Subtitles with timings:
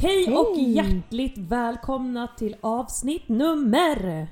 [0.00, 0.36] Hej, Hej!
[0.36, 4.28] och hjärtligt välkomna till avsnitt nummer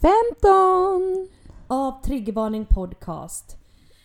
[0.00, 1.28] 15!
[1.66, 3.56] av Triggervarning Podcast.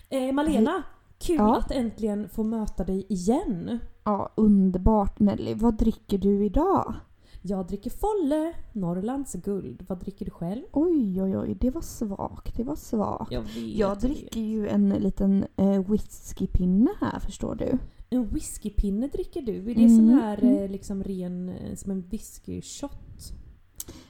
[0.09, 0.83] Eh, Malena,
[1.19, 1.57] kul Ja.
[1.57, 3.79] att äntligen få möta dig igen.
[4.03, 5.53] Ja, underbart Nelly.
[5.53, 6.93] Vad dricker du idag?
[7.41, 9.85] Jag dricker Folle, Norrlands guld.
[9.89, 10.63] Vad dricker du själv?
[10.71, 12.57] Oj, oj, oj, det var svagt.
[12.57, 13.31] Det var svagt.
[13.31, 13.55] Jag vet.
[13.57, 17.77] Jag dricker ju en liten eh, whiskypinne här, förstår du.
[18.09, 19.57] En whiskypinne dricker du.
[19.57, 20.57] Är det Mm, sån här mm.
[20.57, 23.33] eh, liksom ren, eh, som en whisky-shot?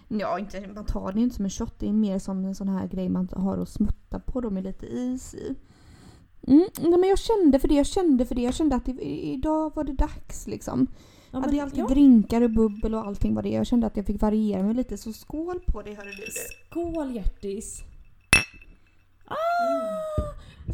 [0.08, 1.80] Ja, inte, man tar det inte som en shot.
[1.80, 4.64] Det är mer som en sån här grej man har att smutta på då med
[4.64, 5.56] lite is i.
[6.48, 8.42] Mm, nej, men jag kände för det, jag kände för det.
[8.42, 8.92] Jag kände att det,
[9.26, 10.88] idag var det dags liksom.
[11.32, 11.88] Ja, Ja, det är alltid ja.
[11.88, 13.50] drinkar och bubbel och allting var det.
[13.50, 16.32] Jag kände att jag fick variera mig lite, så skål på det hörru du.
[16.70, 17.84] Skål hjärtis!
[19.26, 19.36] Ah!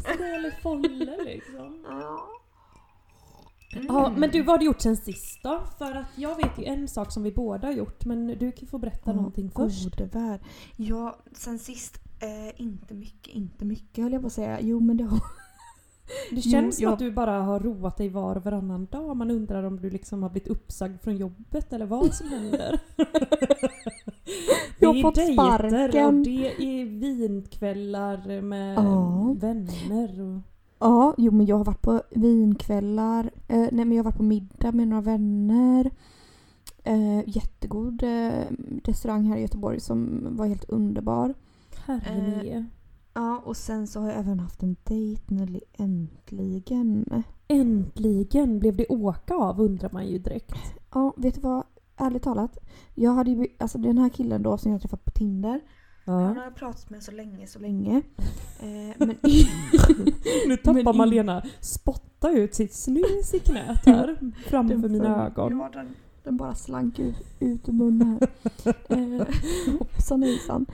[0.00, 1.84] Skål i Folle liksom.
[1.88, 2.28] Ja.
[3.88, 5.62] Ja, men du vad har du gjort sen sist då?
[5.78, 8.68] För att jag vet ju en sak som vi båda har gjort men du kan
[8.68, 9.84] få berätta någonting först.
[9.84, 10.40] Gode värld.
[10.76, 14.58] Ja, sen sist, eh, inte mycket, inte mycket höll jag på att säga.
[14.60, 15.20] Jo men det har...
[16.30, 19.16] Det känns som jag- att du bara har roat dig var och varannan dag.
[19.16, 22.80] Man undrar om du liksom har blivit uppsagd från jobbet eller vad som händer.
[24.78, 26.06] Jag har det är fått dejter sparken.
[26.06, 29.34] och det är vinkvällar med Ja.
[29.40, 30.20] vänner.
[30.20, 30.40] Och...
[30.82, 33.30] Ja, jo men jag har varit på vinkvällar.
[33.48, 35.90] Eh, nej men jag har varit på middag med några vänner.
[36.84, 38.44] Eh, jättegod eh,
[38.84, 41.34] restaurang här i Göteborg som var helt underbar.
[41.86, 42.64] Herre Eh.
[43.14, 47.22] Ja, och sen så har jag även haft en dejt Nelly, äntligen.
[47.48, 50.54] Äntligen blev det åka av undrar man ju direkt.
[50.94, 51.64] Ja, vet du vad?
[51.96, 52.58] Ärligt talat.
[52.94, 55.60] Jag hade ju, alltså den här killen då som jag träffat på Tinder.
[56.04, 56.28] Han Ja.
[56.28, 58.02] har jag pratat med så länge, så länge.
[58.60, 59.08] Eh, men
[60.48, 65.58] Nu tappar Men Malena spotta ut sitt snus i knät här framför Den mina ögon.
[65.58, 65.88] Ja, den,
[66.24, 68.28] den bara slank ut, ut ur munnen här.
[68.88, 69.26] eh,
[69.78, 70.66] hoppsan hejsan.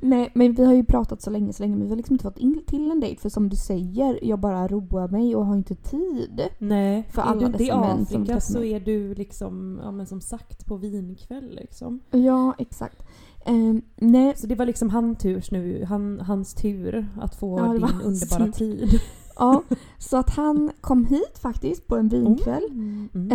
[0.00, 1.76] Nej, men vi har ju pratat så länge, så länge.
[1.76, 3.20] Men vi har liksom inte fått in till en dejt.
[3.20, 6.40] För som du säger, jag bara roar mig och har inte tid.
[6.58, 10.20] Nej, För är alla du inte i Afrika så är du liksom, ja men som
[10.20, 12.00] sagt, på vinkväll liksom.
[12.10, 13.02] Ja, exakt.
[13.46, 17.72] Eh, nej, Så det var liksom han turs nu, han, hans tur att få Ja,
[17.72, 18.52] din underbara tur.
[18.52, 19.00] tid.
[19.38, 19.62] ja.
[19.98, 22.64] Så att han kom hit faktiskt på en vinkväll.
[22.70, 23.08] Mm.
[23.14, 23.30] Mm.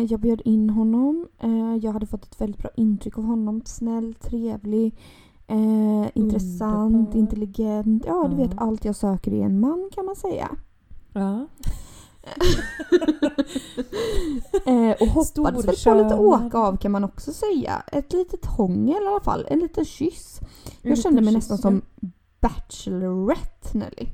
[0.00, 1.26] Eh, jag bjöd in honom.
[1.40, 3.62] Eh, jag hade fått ett väldigt bra intryck av honom.
[3.64, 4.98] Snäll, trevlig,
[5.46, 8.04] eh, intressant, intelligent.
[8.06, 10.48] Ja, du vet allt jag söker i en man kan man säga.
[11.12, 11.46] Ja.
[14.66, 17.82] Eh, och hoppades väl på lite åka av kan man också säga.
[17.92, 19.46] Ett litet hångel i alla fall.
[19.50, 20.40] En liten kyss.
[20.82, 21.82] Jag En kände mig liten nästan kyss, som
[22.40, 24.08] Bachelorette Nelly.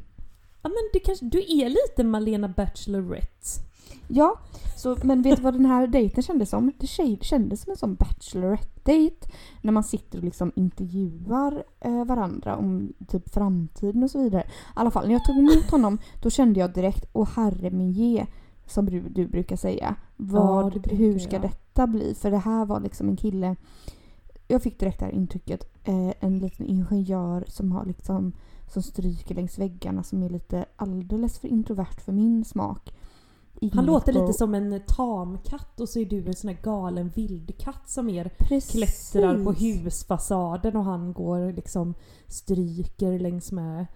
[0.62, 3.69] Ja men det kanske, du är lite Malena Bachelorette.
[4.08, 4.38] Ja,
[4.76, 6.72] så, men vet du vad den här dejten kändes som?
[6.78, 6.86] Det
[7.24, 9.28] kändes som en sån Bachelorette-dejt.
[9.62, 14.42] När man sitter och liksom intervjuar eh, varandra om typ framtiden och så vidare.
[14.42, 17.92] I alla fall, när jag tog emot honom då kände jag direkt, åh herre min
[17.92, 18.26] ge,
[18.66, 19.94] som du, du brukar säga.
[20.16, 21.42] Vad, det brukar hur ska jag.
[21.42, 22.14] detta bli?
[22.14, 23.56] För det här var liksom en kille,
[24.48, 28.32] jag fick direkt det här intrycket, eh, en liten ingenjör som har liksom
[28.66, 32.92] som stryker längs väggarna som är lite alldeles för introvert för min smak.
[33.72, 37.88] Han låter lite som en tamkatt och så är du en sån här galen vildkatt
[37.88, 38.70] som mer Precis.
[39.12, 41.94] klättrar på husfasaden och han går liksom
[42.26, 43.86] stryker längs med,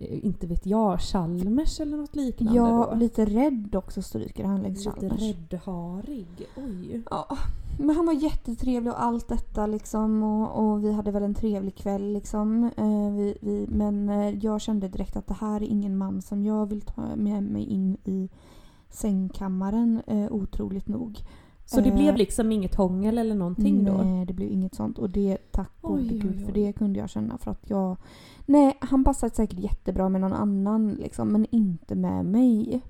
[0.00, 2.96] eh, inte vet jag, Chalmers eller något liknande Ja, då.
[2.98, 5.20] lite rädd också stryker han längs Lite Chalmers.
[5.22, 6.26] räddharig.
[6.56, 7.02] Oj.
[7.10, 7.36] Ja,
[7.78, 11.74] men han var jättetrevlig och allt detta liksom och, och vi hade väl en trevlig
[11.76, 12.64] kväll liksom.
[12.76, 16.44] Eh, vi, vi, men eh, jag kände direkt att det här är ingen man som
[16.44, 18.28] jag vill ta med mig in i
[18.90, 21.18] sängkammaren eh, otroligt nog.
[21.64, 23.92] Så det Eh, blev liksom inget hångel eller någonting då?
[23.92, 24.98] Nej, det blev inget sånt.
[24.98, 27.38] Och det, tack gode gud, för det kunde jag känna.
[27.38, 27.96] För att jag...
[28.46, 32.80] Nej, han passade säkert jättebra med någon annan liksom, men inte med mig.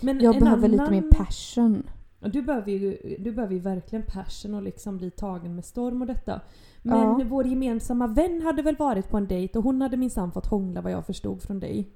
[0.00, 1.82] Men Jag behöver lite annan- mer passion.
[2.20, 6.06] Du behöver ju, du behöver ju verkligen passion och liksom bli tagen med storm och
[6.06, 6.40] detta.
[6.82, 7.20] Men Ja.
[7.28, 10.80] vår gemensamma vän hade väl varit på en dejt och hon hade minsann fått hångla
[10.80, 11.90] vad jag förstod från dig.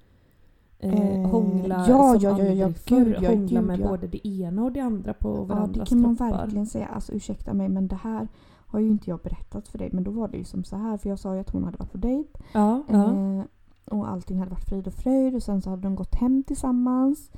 [0.80, 4.28] Eh, Eh, hångla ja, som ja, ja, ja, gud, ja, hångla gud, med både det
[4.28, 6.38] ena och det andra på Ja, det varandras kan man kroppar.
[6.38, 6.86] verkligen säga.
[6.86, 8.28] Alltså ursäkta mig men det här
[8.66, 9.90] har ju inte jag berättat för dig.
[9.92, 11.76] Men då var det ju som så här för jag sa ju att hon hade
[11.76, 12.28] varit på dejt.
[12.52, 13.04] Ja, ja.
[13.14, 13.42] Eh,
[13.90, 17.30] och allting hade varit frid och fröjd och sen så hade de gått hem tillsammans.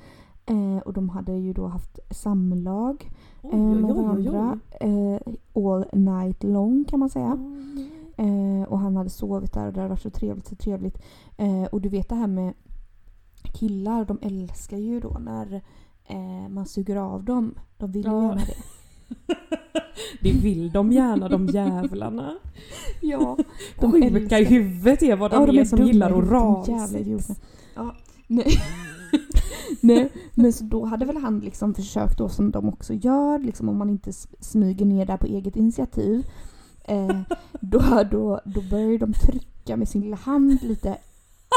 [0.47, 3.11] Eh, och de hade ju då haft samlag
[3.43, 4.59] eh, oj, med varandra.
[4.81, 5.19] Eh,
[5.55, 7.39] all night long kan man säga.
[8.17, 11.03] Eh, och han hade sovit där och det hade varit så trevligt, så trevligt.
[11.71, 12.55] Och du vet det här med
[13.43, 15.63] killar, de älskar ju då när
[16.07, 17.55] eh, man suger av dem.
[17.79, 18.23] De vill ju Ja.
[18.23, 18.57] gärna det.
[20.23, 22.39] Det vill de gärna de jävlarna.
[23.01, 23.39] Ja,
[23.81, 27.35] De Sjuka i huvudet är vad de, Ja, de är är som gillar idioterna.
[27.75, 27.95] Ja,
[28.27, 28.47] nej.
[29.81, 33.69] nej, men så då hade väl han liksom försökt då som de också gör, liksom
[33.69, 36.27] om man inte smyger ner där på eget initiativ.
[36.85, 37.21] Eh,
[37.61, 40.97] då, då, då börjar de trycka med sin lilla hand lite,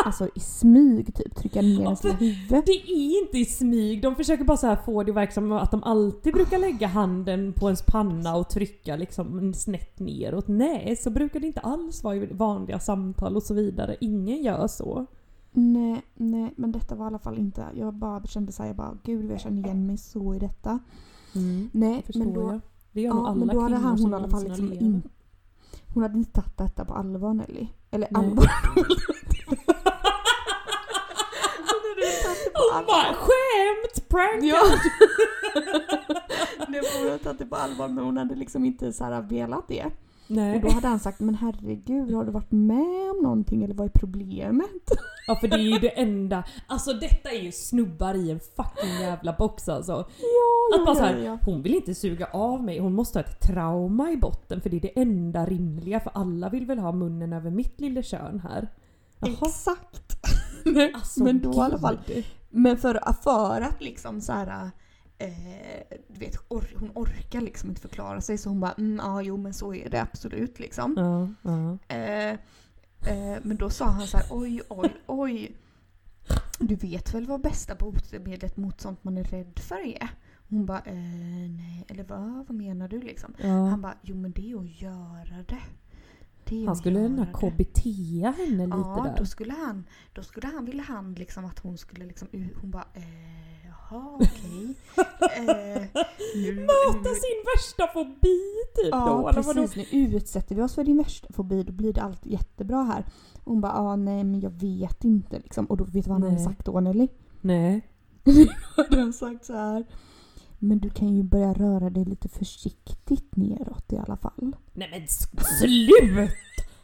[0.06, 2.36] alltså i smyg typ, trycka ner ens huvud.
[2.50, 5.52] Det är inte i smyg, de försöker bara så här få det att verka som
[5.52, 10.48] att de alltid brukar lägga handen på ens panna och trycka liksom snett neråt.
[10.48, 13.96] Nej, så brukar det inte alls vara i vanliga samtal och så vidare.
[14.02, 15.06] Ingen gör så.
[15.52, 18.98] Nej, nej, men detta var i alla fall inte, jag bara kände såhär, jag bara
[19.04, 20.80] gud jag känner igen mig så i detta.
[21.36, 22.62] Mm, Nej, men då, jag.
[22.92, 25.02] Det gör nog Ja, alla men då hade han, hon i alla fall liksom in,
[25.94, 27.68] Hon hade inte tagit detta på allvar Nelly.
[27.92, 28.46] Eller allvar.
[32.04, 34.10] hon inte det Hon bara skämt!
[34.10, 34.44] Prank!
[34.44, 34.62] Ja.
[36.68, 39.68] Nej, hon hade tagit det på allvar men hon hade liksom inte så här velat
[39.68, 39.86] det.
[40.28, 40.56] Nej.
[40.56, 43.86] Och då hade han sagt men herregud har du varit med om någonting eller vad
[43.86, 44.70] är problemet?
[45.28, 49.02] Ja för det är ju det enda, alltså detta är ju snubbar i en fucking
[49.02, 49.92] jävla box alltså.
[50.20, 51.38] Ja, Att bara ja, så här, ja, ja.
[51.46, 54.78] hon vill inte suga av mig, hon måste ha ett trauma i botten för det
[54.78, 58.68] är det enda rimliga för alla vill väl ha munnen över mitt lilla kön här.
[59.20, 59.32] Jaha.
[59.32, 60.18] Exakt.
[60.66, 62.00] Nej, Alltså, men då i alla fall.
[62.50, 64.72] Men för, för att liksom så här.
[65.18, 69.22] Eh, du vet, or, hon orkar liksom inte förklara sig så hon bara mm, ja
[69.22, 70.96] jo men så är det absolut liksom.
[70.98, 71.78] Ja, ja.
[71.96, 72.32] Eh,
[73.12, 75.58] eh, men då sa han så här oj oj oj.
[76.60, 80.10] Du vet väl vad bästa botemedlet mot sånt man är rädd för är?
[80.50, 80.94] Hon bara eh,
[81.50, 83.34] nej eller vad, vad menar du liksom?
[83.38, 83.48] ja.
[83.66, 85.62] Han bara jo men det är att göra det.
[86.62, 87.80] Det Han skulle den här göra det." KBT
[88.38, 89.16] henne lite Ja, där.
[89.18, 89.84] då skulle han,
[90.14, 92.28] då skulle han, ville han liksom att hon skulle liksom,
[92.62, 93.04] hon bara eh,
[93.66, 94.76] jaha okej.
[95.38, 96.04] eh,
[96.36, 98.40] nu, Mata nu, sin värsta fobi
[98.76, 99.62] typ då, Ja eller vadå?
[99.62, 103.06] precis, nu utsätter vi oss för din värsta fobi då blir det allt jättebra här.
[103.44, 105.66] Och hon bara ah, nej men jag vet inte liksom.
[105.66, 106.44] Och då vet du vad han hade Nej.
[106.44, 107.08] sagt då Nelly?
[107.42, 107.88] Nej.
[108.76, 109.86] hade han sagt så här.
[110.64, 114.56] Men du kan ju börja röra dig lite försiktigt neråt i alla fall.
[114.74, 116.34] Nej men sluta!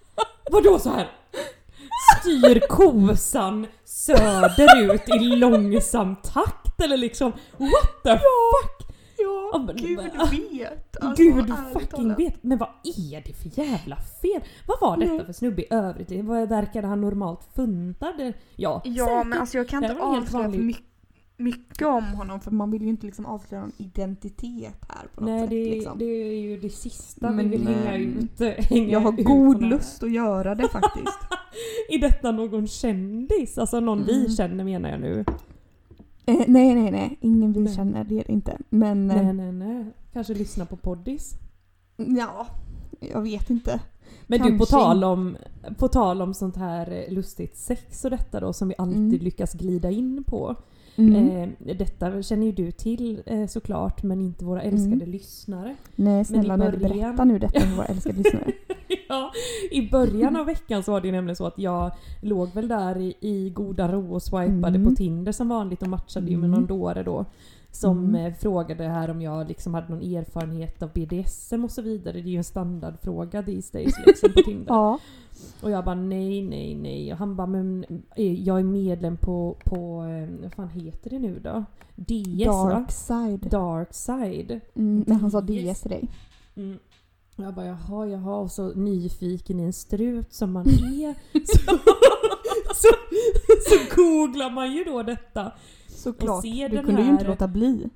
[0.51, 1.07] Vadå så här?
[2.21, 8.95] Styr kosan söderut i långsam takt eller liksom what the fuck?
[9.17, 11.03] Ja, Ja, men- gud du vet.
[11.03, 12.43] Alltså, Gud fucking vet.
[12.43, 14.41] Men vad är det för jävla fel?
[14.67, 15.25] Vad var detta Nej.
[15.25, 16.25] för snubbe i övrigt?
[16.25, 18.33] Vad verkade han normalt funtad?
[18.55, 19.27] Ja, Ja säkert.
[19.27, 20.83] men alltså jag kan inte avslöja för mycket,
[21.39, 25.29] mycket om honom för man vill ju inte liksom avslöja någon identitet här på något
[25.29, 25.49] Nej sätt.
[25.49, 25.97] det, liksom.
[25.99, 28.39] det är ju det sista Men, vi vill hänga ut.
[28.69, 31.19] Hänga jag har ut god lust att göra det faktiskt.
[31.89, 33.57] Är detta någon kändis?
[33.57, 34.29] Alltså någon vi Mm.
[34.31, 35.25] känner menar jag nu.
[36.25, 37.75] eh, nej nej nej, ingen vi Nej.
[37.75, 38.57] känner det är det inte.
[38.69, 39.85] Men eh, Nej nej nej.
[40.13, 41.33] Kanske lyssna på poddis.
[41.97, 42.47] ja,
[42.99, 43.79] jag vet inte.
[44.27, 45.37] Men du på Kanske tal, om,
[45.77, 49.19] på tal om sånt här lustigt sex och detta då som vi alltid Mm.
[49.23, 50.55] lyckas glida in på.
[50.99, 51.53] Mm.
[51.65, 55.09] Eh, detta känner ju du till eh, såklart men inte våra älskade Mm.
[55.11, 55.75] lyssnare.
[55.95, 58.51] nej snälla i Nelly, början- berätta nu detta för våra älskade lyssnare.
[59.09, 59.31] ja,
[59.71, 61.91] I början av veckan så var det ju nämligen så att jag
[62.21, 64.85] låg väl där i, i goda ro och swipade Mm.
[64.85, 66.59] på Tinder som vanligt och matchade ju med Mm.
[66.59, 67.25] någon dåre då.
[67.71, 68.25] Som Mm.
[68.25, 72.13] eh, frågade här om jag liksom hade någon erfarenhet av BDSM och så vidare.
[72.13, 74.65] Det är ju en standardfråga these days liksom på Tinder.
[74.67, 74.99] ja.
[75.61, 77.11] Och jag bara nej, nej, nej.
[77.11, 81.19] Och han bara men eh, jag är medlem på, på eh, vad fan heter det
[81.19, 81.63] nu då?
[81.95, 82.69] DS va?
[82.69, 83.47] Dark side.
[83.51, 84.59] Dark side.
[84.75, 85.41] Mm, men han sa.
[85.41, 86.09] DS till dig.
[86.55, 86.77] Mm.
[87.35, 91.13] Jag bara jaha, jaha och så nyfiken i en strut som man är.
[91.45, 91.71] så,
[92.75, 92.89] så,
[93.69, 95.51] så googlar man ju då detta.
[95.87, 97.89] Såklart, du kunde ju inte här- låta bli.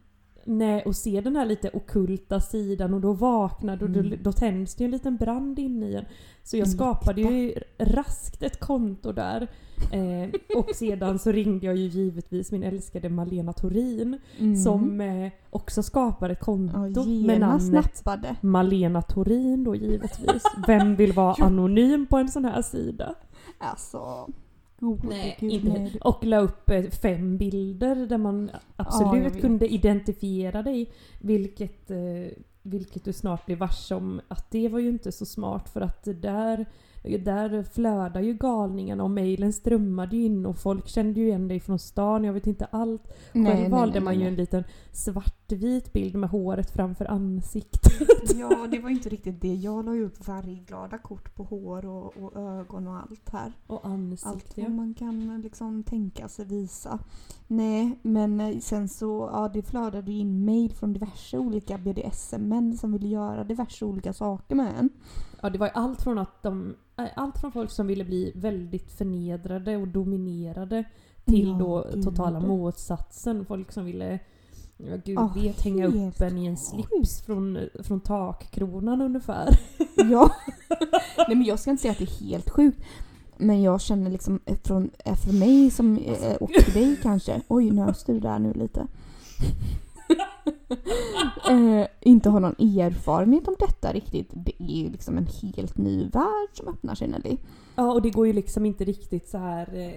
[0.45, 4.19] Nej, och se den här lite okulta sidan och då vaknar du och då, Mm.
[4.23, 6.05] då tänds det en liten brand inne i en.
[6.43, 9.47] Så jag En skapade ju raskt ett konto där.
[9.91, 14.55] Eh, och sedan så ringde jag ju givetvis min älskade Malena Torin Mm.
[14.55, 18.35] som eh, också skapade ett konto med genast namnet snappade.
[18.41, 20.43] Malena Torin då givetvis.
[20.67, 23.15] Vem vill vara anonym på en sån här sida?
[23.57, 24.27] Alltså,
[24.84, 25.68] Oh, Nej, gud, inte.
[25.68, 25.98] nej.
[26.02, 29.42] Och la upp eh, fem bilder där man absolut vet.
[29.42, 30.92] kunde identifiera dig.
[31.20, 31.98] Vilket, eh,
[32.62, 36.04] vilket du snart blir varse om att det var ju inte så smart för att
[36.04, 36.66] det där,
[37.03, 41.60] där flödar ju galningarna och mejlen strömmade ju in och folk kände ju igen dig
[41.60, 42.24] från stan.
[42.24, 43.03] Jag vet inte allt.
[43.33, 44.27] Själv Nej, nej, valde nej, man ju nej.
[44.27, 47.93] en liten svartvit bild med håret framför ansiktet.
[48.36, 49.53] Ja, det var inte riktigt det.
[49.55, 53.53] Jag la ju upp färgglada kort på hår och, och ögon och allt här.
[53.67, 54.62] Och Allt ansikte.
[54.62, 57.00] vad man kan liksom tänka sig visa.
[57.48, 62.77] Nej, men eh, sen så, ja det flödade ju in mail från diverse olika BDSM-män
[62.77, 64.89] som ville göra diverse olika saker med en.
[65.43, 66.75] Ja, det var allt från att de...
[67.15, 70.83] Allt från folk som ville bli väldigt förnedrade och dominerade
[71.25, 72.03] till Ja, då gud.
[72.03, 73.45] totala motsatsen.
[73.45, 74.19] Folk som ville,
[74.77, 79.59] ja gud Ja, vet, hänga upp en i en slips från, från takkronan ungefär.
[79.95, 80.31] Ja.
[81.27, 82.79] Nej men jag ska inte säga att det är helt sjukt.
[83.38, 87.41] Men jag känner liksom eh, från, eh, för mig som, eh, och för dig kanske,
[87.47, 88.88] oj nös du där nu lite.
[91.50, 94.29] Eh, inte har någon erfarenhet om detta riktigt.
[94.34, 97.38] Det är ju liksom en helt ny värld som öppnar sig Nelly.
[97.75, 99.67] Ja, och det går ju liksom inte riktigt så här...
[99.77, 99.91] eh,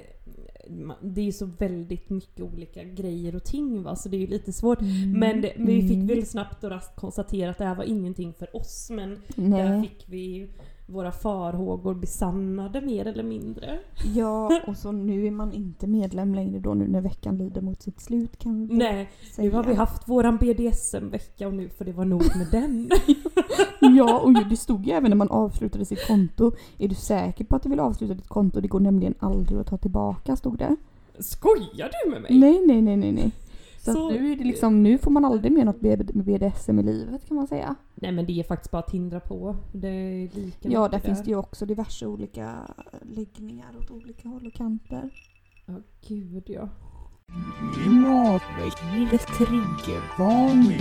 [1.01, 4.27] Det är ju så väldigt mycket olika grejer och ting va, så det är ju
[4.27, 4.79] lite svårt.
[5.15, 6.07] Men det, men vi fick Mm.
[6.07, 8.91] väl snabbt och raskt konstatera att det här var ingenting för oss.
[8.91, 9.83] Men där Nej.
[9.83, 10.49] fick vi
[10.87, 13.79] våra farhågor besannade mer eller mindre.
[14.15, 17.83] Ja, och så nu är man inte medlem längre då nu när veckan lider mot
[17.83, 19.49] sitt slut kan vi Nej, säga.
[19.49, 22.91] nu har vi haft våran BDSM-vecka och nu får det vara nog med den.
[23.81, 26.53] Ja, och det stod ju även när man avslutade sitt konto.
[26.79, 28.61] Är du säker på att du vill avsluta ditt konto?
[28.61, 30.77] Det går nämligen aldrig att ta tillbaka, stod det.
[31.19, 32.39] Skojar du med mig?
[32.39, 33.33] Nej, nej, nej, nej, nej.
[33.93, 35.81] Så, Så- nu är det liksom, nu får man aldrig mer något
[36.25, 37.75] BDSM i livet kan man säga.
[37.95, 39.57] Nej men det är faktiskt bara att tindra på.
[39.73, 42.57] Det är lika Ja, där finns det ju också diverse olika
[43.03, 45.11] läggningar åt olika håll och kanter.
[45.67, 45.75] Ja,
[46.09, 46.69] gud ja.
[49.39, 50.81] Triggervarning.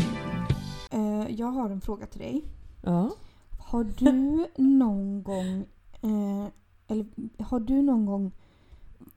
[0.91, 2.43] Eh, jag har en fråga till dig.
[2.83, 3.11] Ja.
[3.59, 5.65] Har du någon gång,
[6.01, 6.45] eh,
[6.87, 7.05] eller
[7.43, 8.31] har du någon gång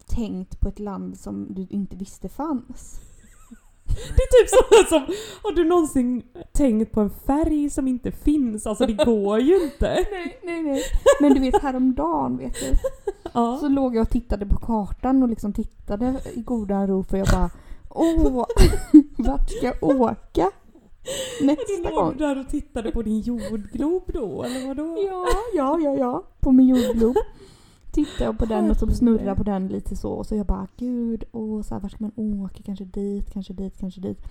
[0.07, 3.01] tänkt på ett land som du inte visste fanns?
[3.89, 8.67] Det är typ så som, har du någonsin tänkt på en färg som inte finns?
[8.67, 10.07] Alltså det går ju inte.
[10.13, 10.83] Nej, nej, nej.
[11.21, 12.77] Men du vet häromdagen vet du.
[13.33, 13.59] Ja.
[13.61, 17.27] Så låg jag och tittade på kartan och liksom tittade i goda ro för jag
[17.27, 17.51] bara
[17.91, 18.47] Åh,
[19.19, 20.51] vart ska jag åka?
[21.41, 22.17] Du Nästa låg gång.
[22.17, 24.99] där och tittade på din jordglob då, eller vadå?
[25.07, 26.25] Ja, ja, ja, ja.
[26.41, 27.17] På min jordglob.
[27.93, 30.69] Tittade jag på den och så snurrade på den lite så och så jag bara
[30.77, 32.63] gud, åh, så här, vart ska man åka?
[32.63, 34.27] Kanske dit, kanske dit, kanske dit.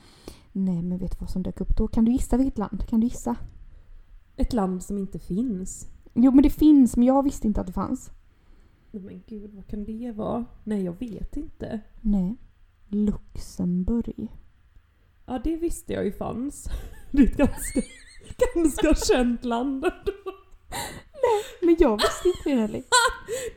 [0.51, 1.87] Nej men vet du vad som dök upp då?
[1.87, 2.87] Kan du gissa vilket land?
[2.87, 3.35] Kan du gissa?
[4.35, 5.87] Ett land som inte finns.
[6.13, 8.11] Jo men det finns men jag visste inte att det fanns.
[8.91, 10.45] Nej, Men gud, vad kan det vara?
[10.63, 11.79] Nej, jag vet inte.
[12.01, 12.35] Nej.
[12.87, 14.31] Luxemburg.
[15.25, 16.69] Ja, det visste jag ju fanns.
[17.11, 17.81] Det är ett ganska,
[18.55, 20.31] ganska känt land ändå.
[21.61, 22.83] Men jag visste inte det Nelly.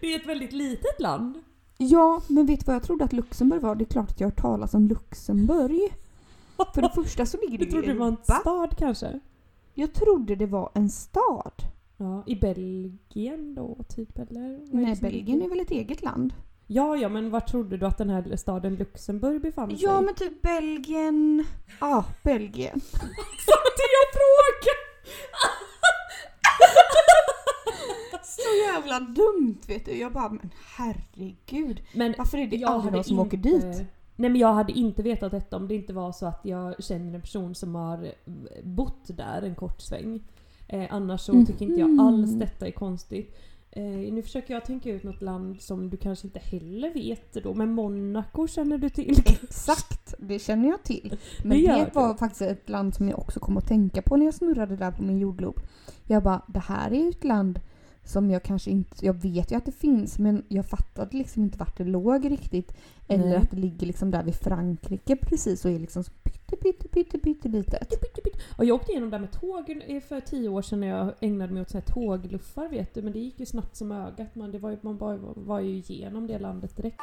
[0.01, 1.43] Det är ett väldigt litet land.
[1.79, 3.75] Ja, men vet du vad jag trodde att Luxemburg var?
[3.75, 5.95] Det är klart att jag har hört talas om Luxemburg.
[6.75, 8.35] För det första så ligger det Du ju i trodde det var en Europa.
[8.41, 9.21] stad kanske?
[9.75, 11.53] Jag trodde det var en stad.
[11.97, 14.41] Ja, i Belgien då typ eller?
[14.43, 15.45] Vad är det Nej, som Belgien ligger?
[15.45, 16.33] är väl ett eget land?
[16.67, 19.79] Ja, ja, men var trodde du att den här staden Luxemburg befann sig?
[19.83, 21.45] Ja, men typ Belgien.
[21.81, 22.81] Ja, Belgien.
[23.47, 24.81] Så det jag frågar!
[28.23, 28.41] Så
[28.75, 29.99] jävla dumt vet du.
[29.99, 31.83] Jag bara, men herregud.
[31.95, 33.85] Men Varför är det jag aldrig hade någon som åker inte- dit?
[34.17, 37.15] Nej men jag hade inte vetat detta om det inte var så att jag känner
[37.15, 38.11] en person som har eh,
[38.65, 40.21] bott där en kort sväng.
[40.69, 43.37] Eh, annars så tycker inte jag alls detta är konstigt.
[43.73, 47.55] Eh, nu försöker jag tänka ut något land som du kanske inte heller vet då,
[47.55, 49.19] men Monaco känner du till?
[49.43, 51.17] Exakt, det känner jag till.
[51.45, 54.25] Men Det det, var faktiskt ett land som jag också kom att tänka på när
[54.25, 55.61] jag snurrade där på min jordglob.
[56.07, 57.61] Jag bara, det här är ju ett land
[58.05, 61.59] som jag kanske inte, jag vet ju att det finns men jag fattade liksom inte
[61.59, 62.73] vart det låg riktigt.
[63.09, 63.37] Eller Nej.
[63.37, 67.19] att det ligger liksom där vid Frankrike precis och är liksom så pytte pytte pytte
[67.19, 67.93] pytte litet.
[68.59, 71.53] Och jag åkte igenom där med tåg eh, för tio år sedan när jag ägnade
[71.53, 74.35] mig åt så här tågluffar vet du, men det gick ju snabbt som ögat.
[74.35, 77.01] Man, det var, ju- man bara var ju igenom det landet direkt.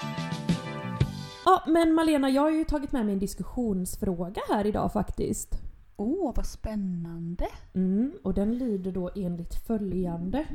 [1.45, 5.55] Ja, men Malena, jag har ju tagit med mig en diskussionsfråga här idag faktiskt.
[5.97, 7.47] Åh, vad spännande.
[7.73, 10.45] Mm, och den lyder då enligt följande.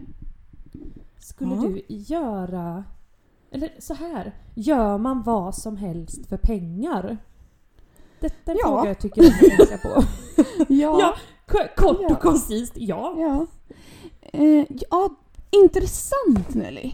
[1.22, 1.60] Skulle Ja.
[1.60, 2.84] du göra...
[3.50, 4.32] Eller så här.
[4.54, 7.18] Gör man vad som helst för pengar?
[8.20, 8.66] Detta är en Ja.
[8.68, 10.02] fråga jag tycker att man ska tänka på.
[10.68, 10.98] Ja.
[11.00, 11.14] Ja,
[11.76, 12.14] kort Ja.
[12.14, 13.14] och koncist, ja.
[13.18, 13.46] Ja.
[14.32, 15.08] Eh, ja,
[15.50, 16.92] intressant Nelly.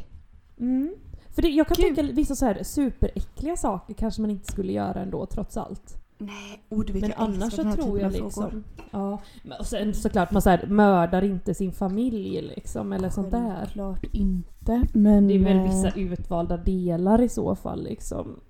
[0.59, 0.95] Mm.
[1.35, 1.97] För det, jag kan Gud.
[1.97, 5.95] tänka vissa så här superäckliga saker kanske man inte skulle göra ändå trots allt.
[6.19, 8.65] Nej, oh, Men annars så tror jag liksom...
[8.91, 9.21] Ja.
[9.59, 13.57] Och sen såklart man så här, mördar inte sin familj liksom eller sånt där.
[13.57, 14.87] Självklart inte.
[14.93, 15.29] Men...
[15.29, 18.41] Det är väl eh, vissa utvalda delar i så fall liksom.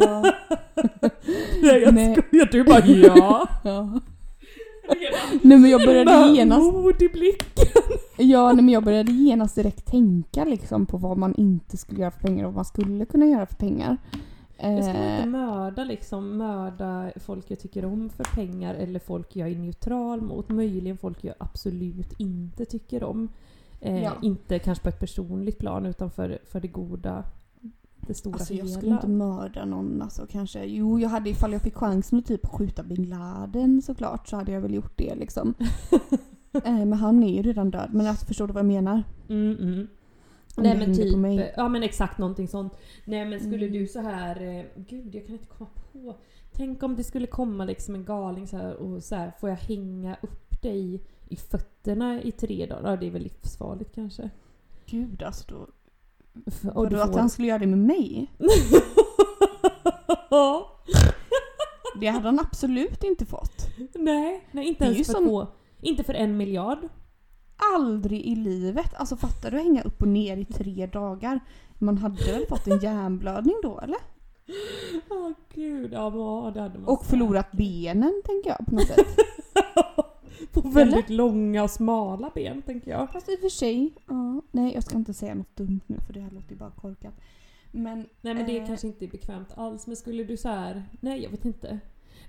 [0.00, 0.22] Ja.
[1.62, 2.16] Nej jag Nej.
[2.28, 3.48] skojar, du bara ja.
[3.64, 4.00] ja.
[5.42, 7.44] Nej men jag började genast, Mod i blick.
[8.16, 12.10] ja, nej, men jag började genast direkt tänka liksom på vad man inte skulle göra
[12.10, 13.96] för pengar och vad man skulle kunna göra för pengar.
[14.58, 19.36] Jag ska Eh, inte mörda liksom, mörda folk jag tycker om för pengar eller folk
[19.36, 20.48] jag är neutral mot.
[20.48, 23.28] Möjligen folk jag absolut inte tycker om.
[23.80, 24.12] Eh, Ja.
[24.22, 27.24] Inte kanske på ett personligt plan utan för, för det goda,
[27.96, 28.76] det stora Alltså jag hela.
[28.78, 30.64] skulle inte mörda någon alltså kanske.
[30.64, 34.52] Jo jag hade ifall jag fick chansen att typ skjuta bin Laden såklart så hade
[34.52, 35.54] jag väl gjort det liksom.
[36.64, 37.88] eh, men han är ju redan död.
[37.92, 39.02] Men alltså förstår du vad jag menar?
[39.28, 39.86] Mm, mm.
[40.62, 41.54] Nej det men typ, på mig.
[41.56, 42.72] ja men exakt någonting sånt.
[43.04, 43.78] Nej men skulle Mm.
[43.78, 46.16] du så här, eh, gud jag kan inte komma på.
[46.52, 49.56] Tänk om det skulle komma liksom en galning så här och så här, får jag
[49.56, 52.90] hänga upp dig i fötterna i tre dagar?
[52.90, 54.30] Ja det är väl livsfarligt kanske.
[54.86, 55.66] Gud alltså då.
[56.46, 57.18] F- Och Och du att får...
[57.18, 58.26] han skulle göra det med mig?
[62.00, 63.68] Det hade han absolut inte fått.
[63.94, 65.46] nej, nej inte ens för som- två.
[65.80, 66.78] Inte för en miljard.
[67.74, 68.94] Aldrig i livet.
[68.94, 71.40] Alltså fattar du hänga upp och ner i tre dagar?
[71.78, 73.96] Man hade väl fått en hjärnblödning då eller?
[75.10, 78.86] Åh gud, ja men ja, det hade man Och förlorat benen tänker jag på något
[78.86, 79.06] sätt.
[80.52, 83.12] På väldigt långa och smala ben tänker jag.
[83.12, 84.42] Fast i och för sig, ja.
[84.50, 87.14] Nej jag ska inte säga något dumt nu för det här låter ju bara korkat.
[87.72, 88.66] Men Nej men det Eh.
[88.66, 91.80] kanske inte är bekvämt alls men skulle du så här, nej jag vet inte.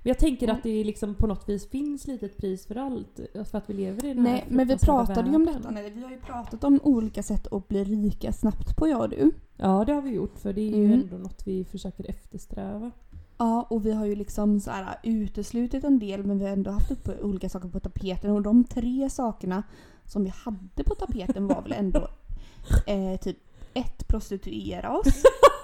[0.03, 3.19] Men jag tänker att det liksom på något vis finns lite ett pris för allt
[3.51, 5.69] för att vi lever i den Nej, här men vi pratade ju om detta.
[5.71, 9.09] Nej, vi har ju pratat om olika sätt att bli rika snabbt på jag och
[9.09, 9.31] du.
[9.57, 10.99] Ja det har vi gjort för det är ju Mm.
[11.01, 12.91] ändå något vi försöker eftersträva.
[13.37, 16.71] Ja, och vi har ju liksom så här uteslutit en del men vi har ändå
[16.71, 19.63] haft uppe olika saker på tapeten och de tre sakerna
[20.05, 22.07] som vi hade på tapeten var väl ändå
[22.87, 23.37] eh, typ
[23.73, 25.23] ett, prostituera oss.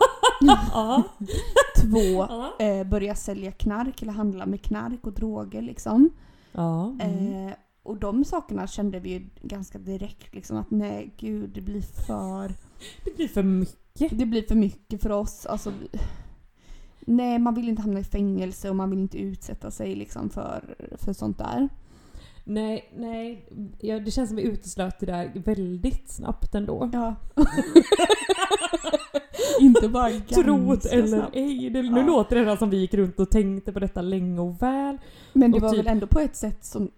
[1.81, 2.23] Två,
[2.59, 6.09] eh, börja sälja knark eller handla med knark och droger liksom.
[6.51, 6.95] ja.
[7.01, 7.47] Mm.
[7.47, 7.53] Eh,
[7.83, 12.53] och de sakerna kände vi ju ganska direkt liksom att nej gud det blir för
[13.05, 14.17] Det blir för mycket.
[14.19, 15.45] Det blir för mycket för oss.
[15.45, 15.99] Alltså, vi-
[16.99, 20.75] nej, man vill inte hamna i fängelse och man vill inte utsätta sig liksom för,
[20.97, 21.69] för sånt där.
[22.43, 23.45] Nej, nej.
[23.79, 26.89] Ja, det känns som vi uteslöt det där väldigt snabbt ändå.
[26.93, 27.15] Ja.
[29.59, 31.35] inte bara Trot eller snabbt.
[31.35, 31.69] ej.
[31.69, 32.05] Det, nu Ja.
[32.05, 34.97] låter det redan som vi gick runt och tänkte på detta länge och väl.
[35.33, 36.91] Men det och var typ- väl ändå på ett sätt som,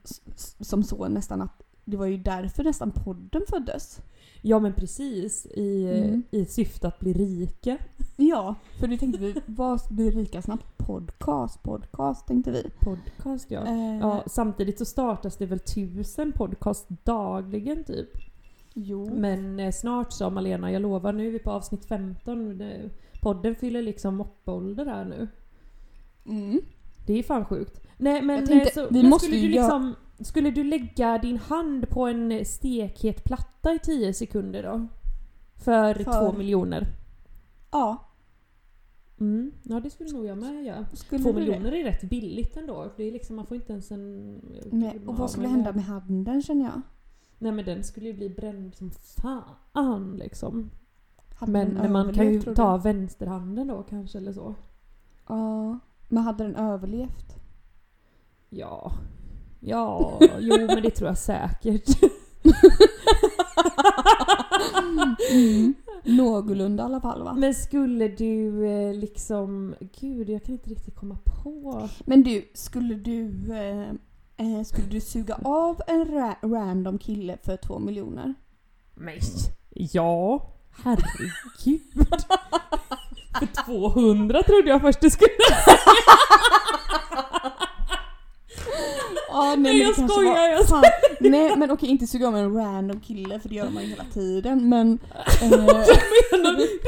[0.60, 4.02] som så nästan att det var ju därför nästan podden föddes.
[4.42, 5.46] Ja men precis.
[5.46, 6.24] I, Mm.
[6.32, 7.78] i syfte att bli rika.
[8.18, 10.78] Ja, för det tänkte vi, vad blir rika snabbt?
[10.78, 12.64] Podcast, podcast tänkte vi.
[12.80, 13.66] Podcast ja.
[13.68, 14.24] Eh, ja.
[14.28, 18.10] Samtidigt så startas det väl tusen podcast dagligen typ.
[18.74, 19.10] Jo.
[19.16, 22.58] Men eh, snart sa Malena, jag lovar nu är vi på avsnitt 15.
[22.58, 22.90] Det-
[23.22, 25.28] Podden fyller liksom moppeålder här nu.
[26.26, 26.62] Mm.
[27.06, 27.82] Det är fan sjukt.
[27.98, 30.52] Nej men, Jag tänkte, eh, så, vi men måste skulle ju du göra- liksom Skulle
[30.52, 34.88] du lägga din hand på en stekhet platta i 10 sekunder då?
[35.64, 36.88] För, För- två miljoner?
[37.72, 38.02] Ja,
[39.20, 39.52] Mm.
[39.64, 40.86] Ja det skulle nog jag med göra.
[40.94, 41.40] skulle Två det?
[41.40, 42.92] miljoner är rätt billigt ändå.
[42.98, 44.36] Det är liksom, man får inte ens en...
[44.72, 46.82] Nej, och vad skulle hända med handen känner jag?
[47.38, 50.70] Nej men den skulle ju bli bränd som fan liksom.
[51.36, 54.56] Hade Men men man kan ju ta vänsterhanden då kanske eller så.
[55.28, 55.80] Ja,
[56.10, 57.36] men hade den överlevt?
[58.58, 58.92] Ja.
[59.60, 61.90] Ja, jo men det tror jag säkert.
[65.32, 65.74] Mm.
[66.04, 67.34] Någorlunda i alla fall va?
[67.34, 69.76] Men skulle du eh, liksom...
[70.00, 71.90] Gud, jag kan inte riktigt komma på.
[72.06, 73.90] Men du, skulle du, eh,
[74.38, 78.34] eh, skulle du suga av en ra- random kille för två miljoner?
[78.96, 79.16] Men
[79.70, 80.48] ja,
[80.84, 81.82] herregud.
[83.40, 85.30] För 200 trodde jag först det skulle
[89.36, 90.84] Ja, Nej, jag det kanske skojar, var- jag fan.
[91.20, 94.04] Nej men okej, inte suga av en random kille för det gör man ju hela
[94.14, 95.00] tiden men...
[95.42, 96.80] Eh, menar du?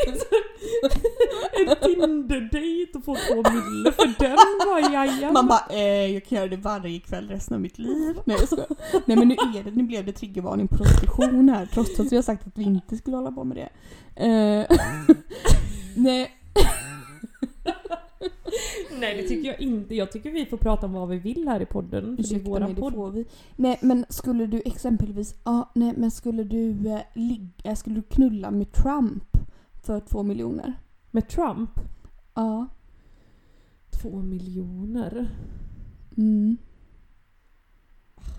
[1.61, 5.31] En Tinder-dejt och få två mille för den var jaja.
[5.31, 8.15] man bara eh, jag kan göra det varje kväll resten av mitt liv.
[8.25, 8.67] Nej jag skojar.
[9.05, 12.23] Nej men nu är det, nu blev det triggervarning prostitution här trots att vi har
[12.23, 13.69] sagt att vi inte skulle hålla på med det.
[14.25, 14.77] Eh,
[15.95, 16.31] nej,
[18.99, 19.95] Nej det tycker jag inte.
[19.95, 22.17] Jag tycker vi får prata om vad vi vill här i podden.
[22.17, 23.13] För det är våran mig, podd.
[23.13, 23.25] vi.
[23.55, 28.51] Nej men skulle du exempelvis, ja nej men skulle du, eh, ligga, skulle du knulla
[28.51, 29.37] med Trump
[29.83, 30.73] för två miljoner?
[31.11, 31.69] Med Trump?
[32.33, 32.67] Ja.
[33.89, 35.29] Två miljoner?
[36.17, 36.57] Mm.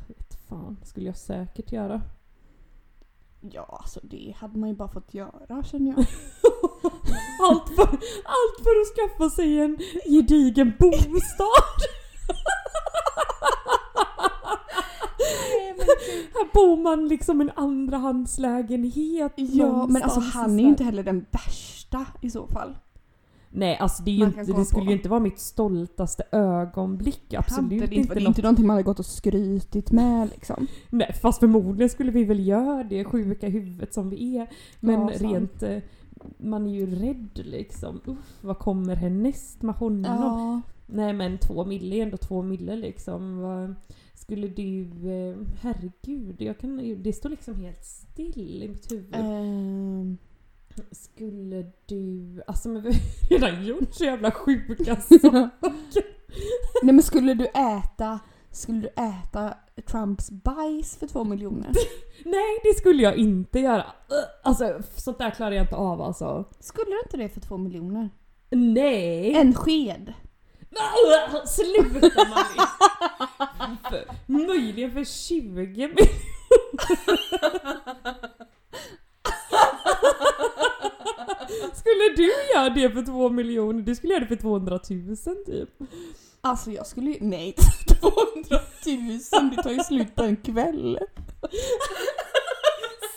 [0.09, 2.03] Vet fan, skulle jag säkert göra.
[3.41, 6.07] Ja, alltså det hade man ju bara fått göra känner jag.
[7.51, 7.83] Allt för,
[8.25, 11.79] allt för att skaffa sig en gedigen bostad.
[16.35, 21.27] Här bor man liksom en andrahandslägenhet ja, men alltså han är ju inte heller den
[21.31, 22.77] värsta i så fall.
[23.51, 24.91] Nej, alltså det, inte, det skulle på.
[24.91, 27.35] ju inte vara mitt stoltaste ögonblick.
[27.35, 28.15] Absolut det är inte, inte.
[28.15, 30.67] det är något- inte någonting man hade gått och skrytit med liksom.
[30.91, 34.49] Nej, fast förmodligen skulle vi väl göra det, sjuka huvudet som vi är.
[34.81, 35.21] Men Ja, sant.
[35.33, 35.63] rent...
[35.63, 35.79] eh,
[36.39, 38.01] Man är ju rädd liksom.
[38.07, 40.05] Uff, vad kommer härnäst med honom?
[40.23, 40.61] Ja.
[40.87, 43.39] Nej men två mille är ändå två mille liksom.
[43.39, 43.75] Vad,
[44.15, 44.81] skulle du...
[45.11, 49.15] eh, Herregud, jag kan, det står liksom helt still i mitt huvud.
[49.15, 50.17] Ehm,
[50.91, 52.43] Skulle du...
[52.47, 53.01] Alltså men vi har
[53.31, 55.51] redan gjort så jävla sjuka saker.
[56.83, 58.21] Nej men skulle du äta
[58.59, 59.55] skulle du äta
[59.87, 61.71] Trumps bajs för två miljoner?
[62.25, 63.87] Nej, det skulle jag inte göra.
[64.43, 66.45] Alltså sånt där klarar jag inte av alltså.
[66.61, 68.11] Skulle du inte det för två miljoner?
[68.51, 69.35] Nej!
[69.35, 70.13] En sked?
[71.47, 72.67] Sluta Marie!
[74.47, 76.09] Möjligen för 20 miljoner.
[81.75, 83.83] Skulle du göra det för 2 miljoner?
[83.83, 85.17] Du skulle göra det för 200 000
[85.47, 85.69] typ.
[86.41, 87.17] Alltså jag skulle ju...
[87.21, 87.55] Nej,
[88.01, 90.99] 200 000 det tar ju slut på en kväll.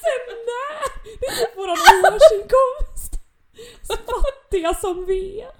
[0.01, 0.81] Sen när?
[1.19, 3.13] Det är typ våran årsinkomst.
[3.81, 5.51] Så fattiga som vi är.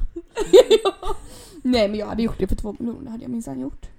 [1.67, 3.89] Nej men jag hade gjort det för två miljoner, det hade jag minsann gjort.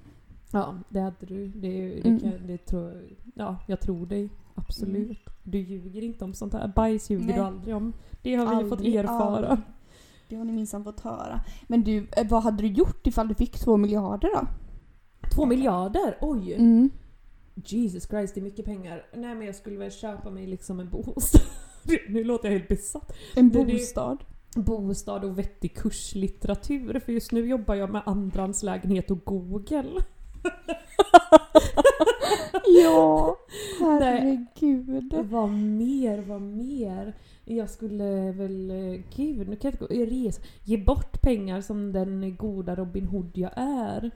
[0.51, 1.49] Ja, det hade du.
[1.49, 1.69] Det,
[2.03, 2.47] det, Mm.
[2.47, 3.03] det tror
[3.35, 4.29] Ja, jag tror dig.
[4.55, 5.19] Absolut.
[5.43, 6.73] Du ljuger inte om sånt här.
[6.77, 7.35] Bajs ljuger Nej.
[7.37, 7.93] du aldrig om.
[8.23, 9.37] Det har vi fått Aldrig, erfara.
[9.49, 9.59] aldrig.
[10.33, 11.41] Det har ni minsann fått höra.
[11.67, 14.47] Men du, eh, vad hade du gjort ifall du fick två miljarder då?
[15.35, 16.19] Två miljarder?
[16.21, 16.55] Oj!
[16.55, 16.91] Mm.
[17.55, 19.07] Jesus Christ, det är mycket pengar.
[19.15, 21.41] Nej men jag skulle väl köpa mig liksom en bostad.
[22.09, 23.13] nu låter jag helt besatt.
[23.37, 24.25] En bostad.
[24.57, 26.99] Bostad och vettig kurslitteratur.
[26.99, 29.91] För just nu jobbar jag med andrahandslägenhet och Google.
[32.67, 33.37] Ja,
[33.81, 34.01] Nej.
[34.01, 35.15] herregud.
[35.31, 37.15] Vad mer, vad mer?
[37.57, 40.43] Jag skulle väl, eh, gud nu kan jag inte gå, resa.
[40.65, 44.11] Ge bort pengar som den goda Robin Hood jag är.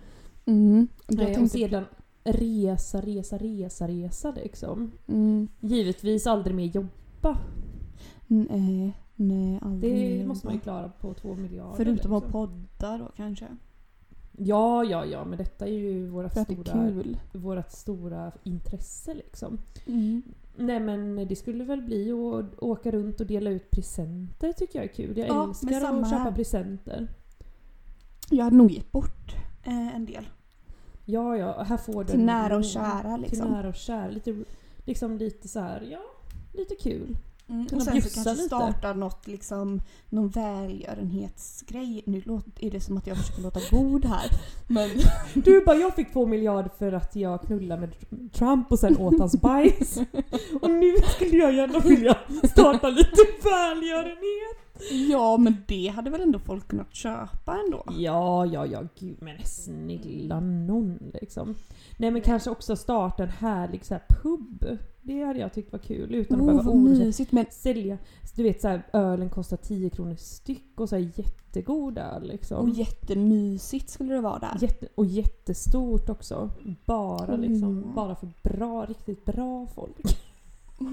[0.47, 0.89] Mm.
[1.07, 1.85] Jag och tänkte, sedan
[2.25, 4.93] resa, resa, resa, resa liksom.
[5.07, 7.39] mm, Givetvis aldrig mer jobba.
[8.27, 11.77] nej, nej, aldrig Det mer måste man ju klara på två miljarder.
[11.77, 12.33] Förutom att liksom.
[12.33, 13.47] podda då kanske.
[14.37, 16.93] Ja, ja, ja, men detta är ju är stora,
[17.33, 19.59] vårat stora intresse liksom.
[19.87, 20.23] Mm.
[20.57, 24.85] Nej men det skulle väl bli att åka runt och dela ut presenter tycker jag
[24.85, 25.19] är kul.
[25.19, 26.33] Jag Ja, älskar att köpa här.
[26.33, 27.09] presenter.
[28.31, 30.29] Jag hade nog gett bort eh, en del.
[31.05, 33.49] Ja, ja, här får du Till nära och kära Till liksom.
[33.49, 34.09] nära och kära.
[34.09, 34.45] Lite,
[34.85, 36.01] liksom lite så här, ja,
[36.53, 37.17] lite kul.
[37.49, 37.65] Mm.
[37.65, 38.47] Och sen så kanske lite.
[38.47, 39.81] starta något liksom,
[40.11, 42.03] någon välgörenhetsgrej.
[42.07, 42.23] Nu
[42.61, 44.31] är det som att jag försöker låta god här.
[44.67, 44.91] Men
[45.35, 49.19] Du bara, jag fick två miljarder för att jag knullade med Trump och sen åt
[49.19, 49.97] hans bajs.
[50.63, 52.19] Och nu skulle jag gärna vilja
[52.51, 54.66] starta lite välgörenhet.
[55.11, 57.85] Ja, men det hade väl ändå folk kunnat köpa ändå.
[57.99, 61.55] Ja, ja, ja, gud men snälla nån liksom.
[61.99, 64.79] Nej men kanske också starta en härlig så här, pub.
[65.03, 67.33] Det hade jag tyckt var kul utan att Oh, behöva mysigt.
[67.33, 67.99] Men sälja.
[68.37, 72.57] Du vet så här, ölen kostar 10 kronor styck och så här jättegod öl liksom.
[72.59, 74.57] och jättemysigt skulle det vara där.
[74.61, 76.51] Jätte, och jättestort också.
[76.87, 77.95] Bara liksom, Mm.
[77.95, 79.97] bara för bra, riktigt bra folk.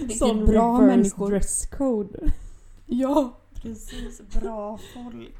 [0.00, 1.30] Riktigt bra människor.
[1.30, 2.18] dresscode.
[2.86, 4.22] Ja, precis.
[4.40, 5.34] Bra folk.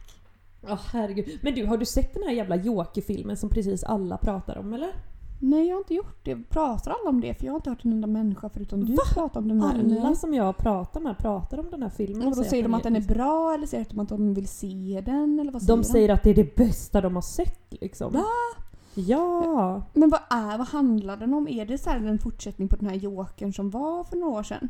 [0.60, 1.38] Ja herregud.
[1.42, 4.92] Men du, har du sett den här jävla Joker-filmen som precis alla pratar om eller?
[5.40, 6.36] Nej, jag har inte gjort det.
[6.36, 7.34] Pratar alla om det?
[7.34, 10.00] För jag har inte hört en enda människa förutom du prata om den här.
[10.00, 12.28] Alla som jag pratar med pratar om den här filmen.
[12.28, 14.48] Och då säger de att den är liksom- bra eller säger de att de vill
[14.48, 15.40] se den?
[15.40, 18.12] Eller vad säger De säger att det är det bästa de har sett liksom.
[18.12, 18.24] Va?
[19.06, 19.82] Ja!
[19.92, 21.48] Men vad är, vad handlar den om?
[21.48, 24.68] Är det så en fortsättning på den här jokern som var för några år sedan?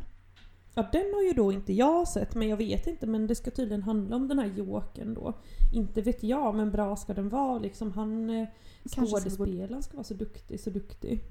[0.73, 3.51] Ja den har ju då inte jag sett men jag vet inte men det ska
[3.51, 5.33] tydligen handla om den här Jokern då.
[5.73, 7.91] Inte vet jag men bra ska den vara liksom.
[7.91, 8.47] Han eh,
[8.95, 11.23] skådespelaren ska vara så duktig, så duktig.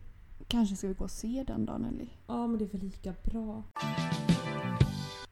[0.49, 2.09] Kanske ska vi gå och se den då Nelly?
[2.27, 3.63] Ja men det är väl lika bra.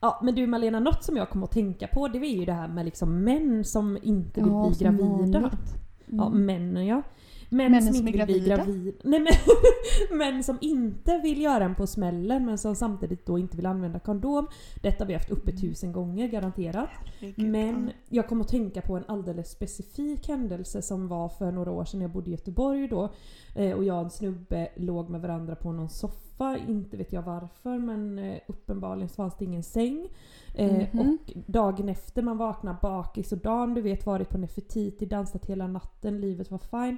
[0.00, 2.52] Ja men du Malena, något som jag kommer att tänka på det är ju det
[2.52, 5.40] här med liksom män som inte vill bli som gravida.
[5.40, 5.58] vanligt.
[6.06, 6.46] Ja, Mm.
[6.46, 7.02] männen ja.
[7.48, 8.56] Män Männen som som inte vill bli gravida?
[8.64, 9.00] gravid.
[9.04, 9.32] Nej men
[10.18, 13.98] män som inte vill göra en på smällen men som samtidigt då inte vill använda
[13.98, 14.46] kondom.
[14.82, 16.90] Detta har vi haft uppe tusen gånger garanterat.
[17.36, 21.84] Men jag kom att tänka på en alldeles specifik händelse som var för några år
[21.84, 22.00] sedan.
[22.00, 23.08] Jag bodde i Göteborg då.
[23.56, 26.58] Eh, och jag och en snubbe låg med varandra på någon soffa.
[26.68, 30.08] Inte vet jag varför men eh, uppenbarligen så fanns det ingen säng.
[30.54, 31.00] Eh, Mhm.
[31.00, 35.66] Och dagen efter man vaknar bakis och dagen du vet varit på Nefertiti, dansat hela
[35.66, 36.96] natten, livet var fine.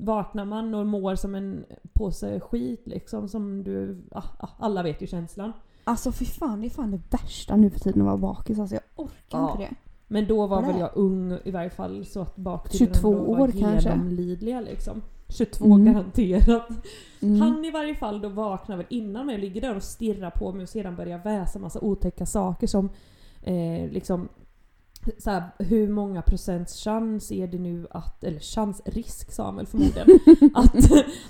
[0.00, 4.02] Vaknar man och mår som en påse skit liksom som du...
[4.12, 5.52] Ah, ah, alla vet ju känslan.
[5.84, 8.58] Alltså fy fan, det är fan det värsta nu för tiden att vara bakis.
[8.58, 9.50] Alltså jag orkar Ja.
[9.50, 9.74] inte det.
[10.10, 13.40] Men då var väl jag ung i varje fall så att baktiderna 22 då var
[13.40, 13.88] år kanske.
[13.90, 15.02] genomlidliga liksom.
[15.28, 15.84] 22 Mm.
[15.84, 16.68] garanterat.
[17.22, 17.40] Mm.
[17.40, 20.52] Han i varje fall då vaknar väl innan mig och ligger där och stirrar på
[20.52, 22.88] mig och sedan börjar väsa massa otäcka saker som
[23.42, 24.28] eh, liksom
[25.18, 29.56] så här, hur många procents chans är det nu att, eller chans, risk sa han
[29.56, 30.08] väl förmodligen,
[30.54, 30.74] att,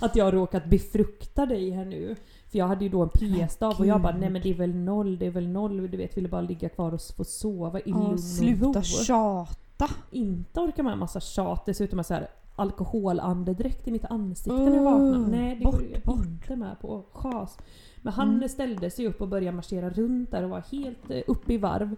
[0.01, 2.17] att jag har råkat befrukta dig här nu.
[2.51, 4.75] För jag hade ju då en p-stav och jag bara nej men det är väl
[4.75, 7.91] noll, det är väl noll, du vet ville bara ligga kvar och få sova i
[7.91, 8.19] lugn och ro.
[8.19, 9.89] sluta tjata.
[10.11, 14.77] Inte orkar med en massa tjat, dessutom är så här alkoholandedräkt i mitt ansikte när
[14.77, 15.29] jag vaknar.
[15.31, 16.27] Nej det bort, går jag bort.
[16.27, 17.05] inte med på.
[17.13, 17.59] Chas.
[18.03, 18.49] Men han Mm.
[18.49, 21.97] ställde sig upp och började marschera runt där och var helt eh, uppe i varv.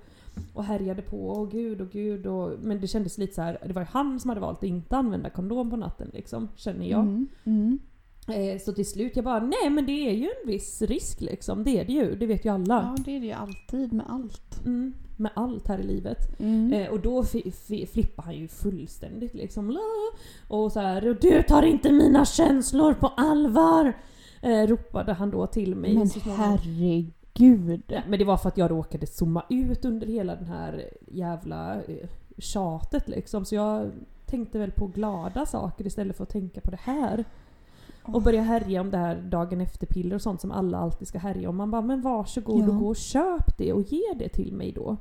[0.55, 2.59] Och härjade på, och gud och gud och...
[2.61, 3.59] Men det kändes lite så här.
[3.67, 6.87] det var ju han som hade valt att inte använda kondom på natten liksom, känner
[6.87, 7.01] jag.
[7.01, 7.29] Mm.
[7.45, 7.79] Mm.
[8.29, 11.65] Eh, så till slut jag bara, nej men det är ju en viss risk liksom.
[11.65, 12.95] Det är det ju, det vet ju alla.
[12.97, 14.67] Ja det är det ju alltid med allt.
[14.67, 16.41] Mm, med allt här i livet.
[16.41, 16.73] Mm.
[16.73, 17.25] Eh, och då
[17.93, 19.79] flippar han ju fullständigt liksom.
[20.49, 23.93] Och så här, du tar inte mina känslor på allvar!
[24.43, 25.95] Eh, ropade han då till mig.
[25.95, 27.13] Men herregud.
[27.87, 31.75] Ja, men det var för att jag råkade zooma ut under hela den här jävla
[31.83, 33.45] eh, tjatet liksom.
[33.45, 33.91] Så jag
[34.27, 37.25] tänkte väl på glada saker istället för att tänka på det här.
[38.03, 41.49] Och börja härja om det här dagen efter-piller och sånt som alla alltid ska härja
[41.49, 41.57] om.
[41.57, 42.69] Man bara, men varsågod Ja.
[42.69, 44.97] och gå och köp det och ge det till mig då.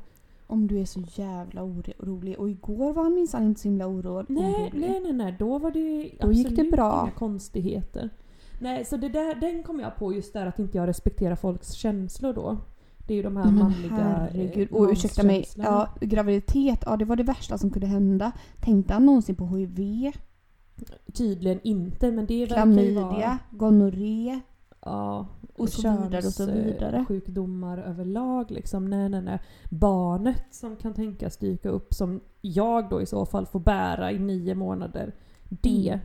[0.47, 2.39] Om du är så jävla oro- orolig.
[2.39, 4.89] Och igår var han minsann inte så himla oro- Nej, orolig.
[4.89, 5.35] nej, nej, nej.
[5.39, 5.79] Då var det
[6.21, 7.01] Då gick det absolut bra.
[7.03, 8.09] inga konstigheter.
[8.59, 11.71] Nej, så det där, den kom jag på just där att inte jag respekterar folks
[11.71, 12.57] känslor då.
[13.07, 14.67] Det är ju de här Men manliga herregud.
[14.71, 18.31] eh, Och ursäkta mig, ja, graviditet, ja det var det värsta som kunde hända.
[18.61, 20.11] Tänkte han någonsin på HIV,
[21.13, 23.37] Tydligen inte, men det verkar ju vara...
[23.51, 24.39] gonorré?
[24.85, 27.05] Ja, Och så vidare och så vidare.
[27.07, 28.85] sjukdomar överlag liksom.
[28.89, 29.39] Nej, nej, nej.
[29.69, 34.19] Barnet som kan tänkas dyka upp som jag då i så fall får bära i
[34.19, 35.15] nio månader.
[35.49, 35.99] Det Mm.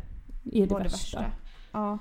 [0.63, 1.25] är det var värsta.
[1.73, 1.99] Ja.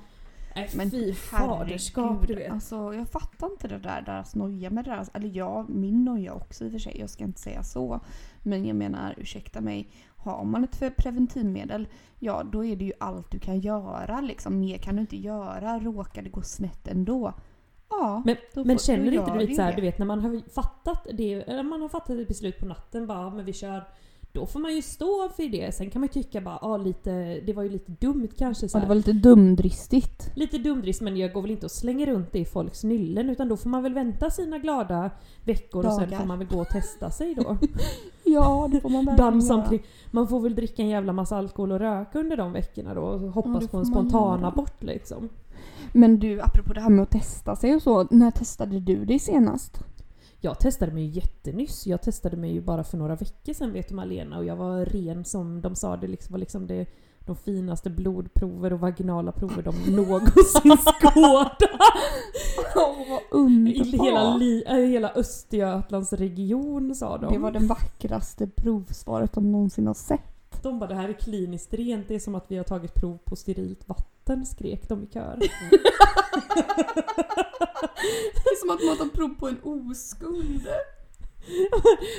[0.56, 2.52] Nej, Men fy faderskap du vet.
[2.52, 6.64] Alltså, jag fattar inte det där, deras noja med deras, eller ja, min noja också
[6.64, 8.00] i och för sig, jag ska inte säga så.
[8.42, 11.88] Men jag menar, ursäkta mig, har man ett för- preventivmedel,
[12.18, 14.60] ja då är det ju allt du kan göra liksom.
[14.60, 17.32] Mer kan du inte göra, råkar det gå snett ändå.
[17.90, 20.50] Ja, Men, men känner du inte du vet, så här, du vet när man har
[20.54, 23.84] fattat det, man har fattat ett beslut på natten bara, men vi kör.
[24.34, 25.74] Då får man ju stå för det.
[25.74, 28.68] Sen kan man ju tycka bara, ah, lite, det var ju lite dumt kanske.
[28.68, 30.30] Så Ja, det var lite dumdristigt.
[30.34, 33.48] Lite dumdrist men jag går väl inte och slänger runt det i folks nyllen utan
[33.48, 35.10] då får man väl vänta sina glada
[35.44, 36.18] veckor och sen Dagar.
[36.18, 37.56] får man väl gå och testa sig då.
[38.24, 39.84] Ja, det får man verkligen.
[40.10, 43.22] Man får väl dricka en jävla massa alkohol och röka under de veckorna då och
[43.22, 45.28] Ja, hoppas det på en spontan abort liksom.
[45.92, 48.06] Men du, apropå det här med att testa sig och så.
[48.10, 49.84] När testade du dig senast?
[50.44, 51.86] Jag testade mig ju jättenyss.
[51.86, 54.84] Jag testade mig ju bara för några veckor sedan vet du Malena och jag var
[54.84, 55.96] ren som de sa.
[55.96, 56.86] Det liksom var liksom det,
[57.20, 61.62] de finaste blodprover och vaginala prover de någonsin skådat.
[62.76, 64.06] Åh, vad underbart!
[64.06, 67.32] hela, li, äh, hela Östergötlands region sa de.
[67.32, 70.62] Det var det vackraste provsvaret de någonsin har sett.
[70.62, 73.18] De bara det här är kliniskt rent, det är som att vi har tagit prov
[73.24, 74.13] på sterilt vatten
[74.46, 75.36] skrek de i kör.
[78.34, 80.68] Det är som att man tar prov på en oskuld.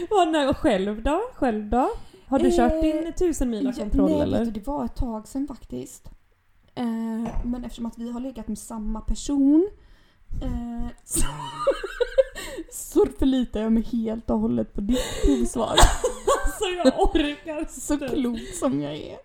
[0.09, 1.21] Och nej, och själv då?
[1.33, 1.91] Själv då?
[2.27, 4.45] Har du Eh, kört din tusen mila kontroll nej, eller?
[4.45, 6.09] du, det var ett tag sedan faktiskt.
[6.75, 9.69] Eh, men eftersom att vi har legat med samma person
[10.43, 11.27] eh, så,
[12.71, 15.75] så förlitar jag mig helt och hållet på ditt provsvar.
[16.59, 19.17] Så jag orkar Så klok som jag är.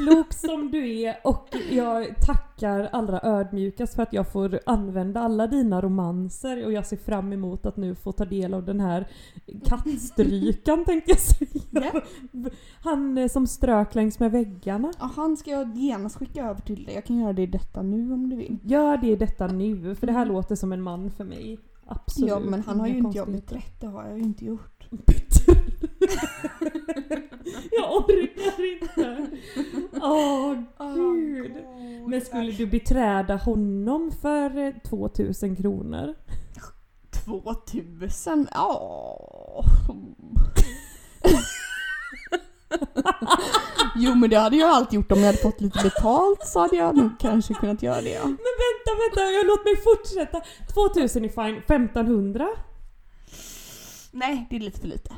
[0.00, 5.46] Klok som du är och jag tackar allra ödmjukast för att jag får använda alla
[5.46, 9.08] dina romanser och jag ser fram emot att nu få ta del av den här
[9.64, 12.02] kattstrykan tänkte jag säga.
[12.82, 14.92] Han eh, som strök längs med väggarna.
[14.98, 16.94] Ja, han ska jag genast skicka över till dig.
[16.94, 18.58] Jag kan göra det i detta nu om du vill.
[18.64, 21.58] Gör det i detta nu, för det här låter som en man för mig.
[21.86, 22.30] Absolut.
[22.30, 23.54] Ja, men han har ju inte jag konstigheter.
[23.54, 23.80] bytt rätt.
[23.80, 24.88] Det har jag ju inte gjort.
[27.70, 29.26] Jag orkar inte.
[30.02, 30.54] Åh
[30.94, 31.52] gud.
[32.06, 36.14] Men skulle du beträda honom för eh, 2000 kronor?
[37.24, 38.48] 2000?
[38.50, 39.64] Ja.
[43.96, 46.76] jo men det hade jag alltid gjort om jag hade fått lite betalt så hade
[46.76, 48.24] jag nog kanske kunnat göra det ja.
[48.24, 50.40] Men vänta, vänta, jag låt mig fortsätta.
[50.74, 52.48] 2000 är fine, 1500?
[54.10, 55.14] Nej, det är lite för lite.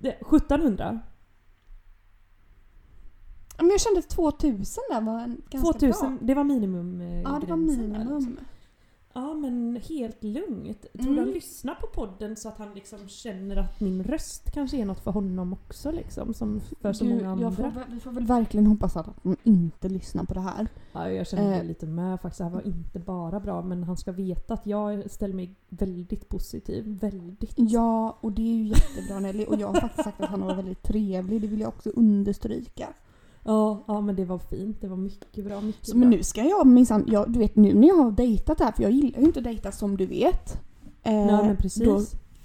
[0.00, 1.00] Det- 1700?
[3.58, 6.26] Men jag kände att 2000 där var en ganska 2000, bra.
[6.26, 8.38] det var minimum eh, Ja, det var minimum.
[9.20, 10.82] Ja men helt lugnt.
[10.82, 11.18] Tror du Mm.
[11.18, 15.00] han lyssnar på podden så att han liksom känner att min röst kanske är något
[15.00, 16.34] för honom också liksom?
[16.34, 17.44] Som för så Du, många andra.
[17.44, 20.66] jag får, vi får väl verkligen hoppas att de inte lyssnar på det här.
[20.92, 21.64] Ja, jag känner det Eh.
[21.64, 22.38] lite med faktiskt.
[22.38, 26.28] Det här var inte bara bra men han ska veta att jag ställer mig väldigt
[26.28, 26.98] positiv.
[27.00, 27.54] Väldigt.
[27.56, 29.44] Ja, och det är ju jättebra Nelly.
[29.44, 31.40] Och jag har faktiskt sagt att han var väldigt trevlig.
[31.40, 32.88] Det vill jag också understryka.
[33.44, 34.80] Ja, ja men det var fint.
[34.80, 35.60] Det var mycket bra.
[35.60, 36.00] Mycket Så, bra.
[36.00, 38.82] men nu ska jag minsann, jag, du vet nu när jag har dejtat här, för
[38.82, 40.60] jag gillar ju inte att dejta som du vet.
[41.02, 41.84] Eh, Ja men precis.
[41.84, 42.02] Då,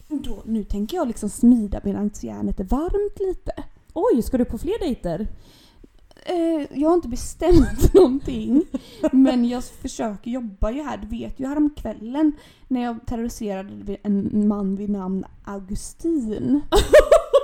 [0.09, 3.51] då, nu tänker jag liksom smida medan järnet är varmt lite.
[3.93, 5.27] Oj, ska du på fler dejter?
[6.25, 8.63] Eh, jag har inte bestämt någonting.
[9.11, 10.97] men jag försöker jobba ju här.
[10.97, 12.31] Du vet ju häromkvällen
[12.67, 16.61] när jag terroriserade en man vid namn Augustin.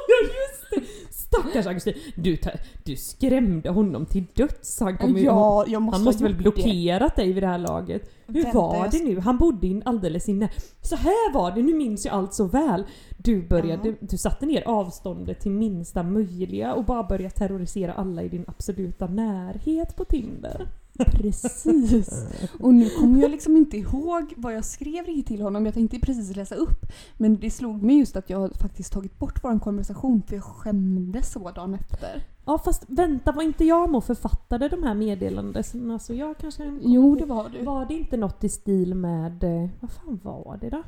[0.08, 1.11] Ja just det!
[1.40, 1.94] Stackars Augustin.
[2.16, 2.38] Du,
[2.84, 4.80] du skrämde honom till döds.
[4.80, 8.12] Han, ju, ja, jag måste han måste väl blockerat dig vid det här laget?
[8.28, 9.20] Hur Vänta, var det nu?
[9.20, 10.50] Han bodde in alldeles inne.
[10.82, 12.84] Så här var det, nu minns jag allt så väl.
[13.18, 13.96] Du började, Ja.
[14.00, 19.08] du satte ner avståndet till minsta möjliga och bara började terrorisera alla i din absoluta
[19.08, 20.68] närhet på Tinder.
[21.06, 22.10] Precis.
[22.60, 25.66] Och nu kommer jag liksom inte ihåg vad jag skrev riktigt till honom.
[25.66, 26.86] Jag tänkte precis läsa upp.
[27.18, 31.32] Men det slog mig just att jag faktiskt tagit bort vår konversation för jag skämdes
[31.32, 32.24] så dagen efter.
[32.46, 36.00] Ja fast vänta, var inte jag med och författade de här meddelandena?
[36.00, 37.64] Så jag kanske Jo, det var du.
[37.66, 40.84] Var det inte något i stil med, eh, vad fan var det då?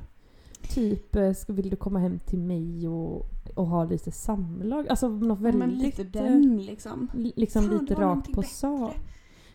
[0.69, 4.88] Typ, eh, ska, vill du komma hem till mig och, och ha lite samlag?
[4.89, 5.60] Alltså något Ja, väldigt...
[5.60, 7.10] men lite eh, den liksom.
[7.13, 8.95] li- Liksom Fan, lite rakt på sak.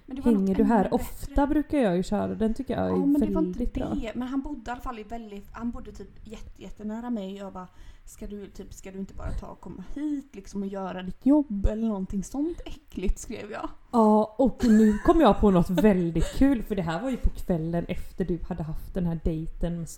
[0.08, 1.46] Men det var Hänger du här ofta bättre.
[1.46, 3.88] brukar jag ju köra, den tycker jag är Ja men det var inte väldigt bra.
[3.94, 4.12] det.
[4.14, 7.36] Men han bodde i alla fall i väldigt, han bodde typ jätte, jättenära mig.
[7.36, 7.68] Jag bara,
[8.04, 11.26] ska du, typ, ska du inte bara ta och komma hit liksom och göra ditt
[11.26, 13.68] jobb eller någonting sånt äckligt skrev jag.
[13.92, 17.30] Ja, och nu kom jag på något väldigt kul för det här var ju på
[17.30, 19.88] kvällen efter du hade haft den här dejten med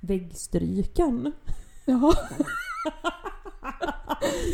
[0.00, 1.32] väggstrykan.
[1.84, 2.12] Ja.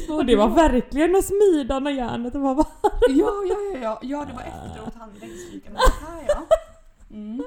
[0.09, 2.68] Och det var verkligen att smida när järnet var varmt.
[3.09, 6.46] Ja, ja, ja, ja, ja det var efteråt han väggstryka med det här ja.
[7.11, 7.44] Mm.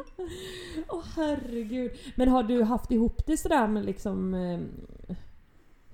[0.90, 1.92] Åh herregud.
[2.16, 4.60] Men har du haft ihop det sådär med liksom eh,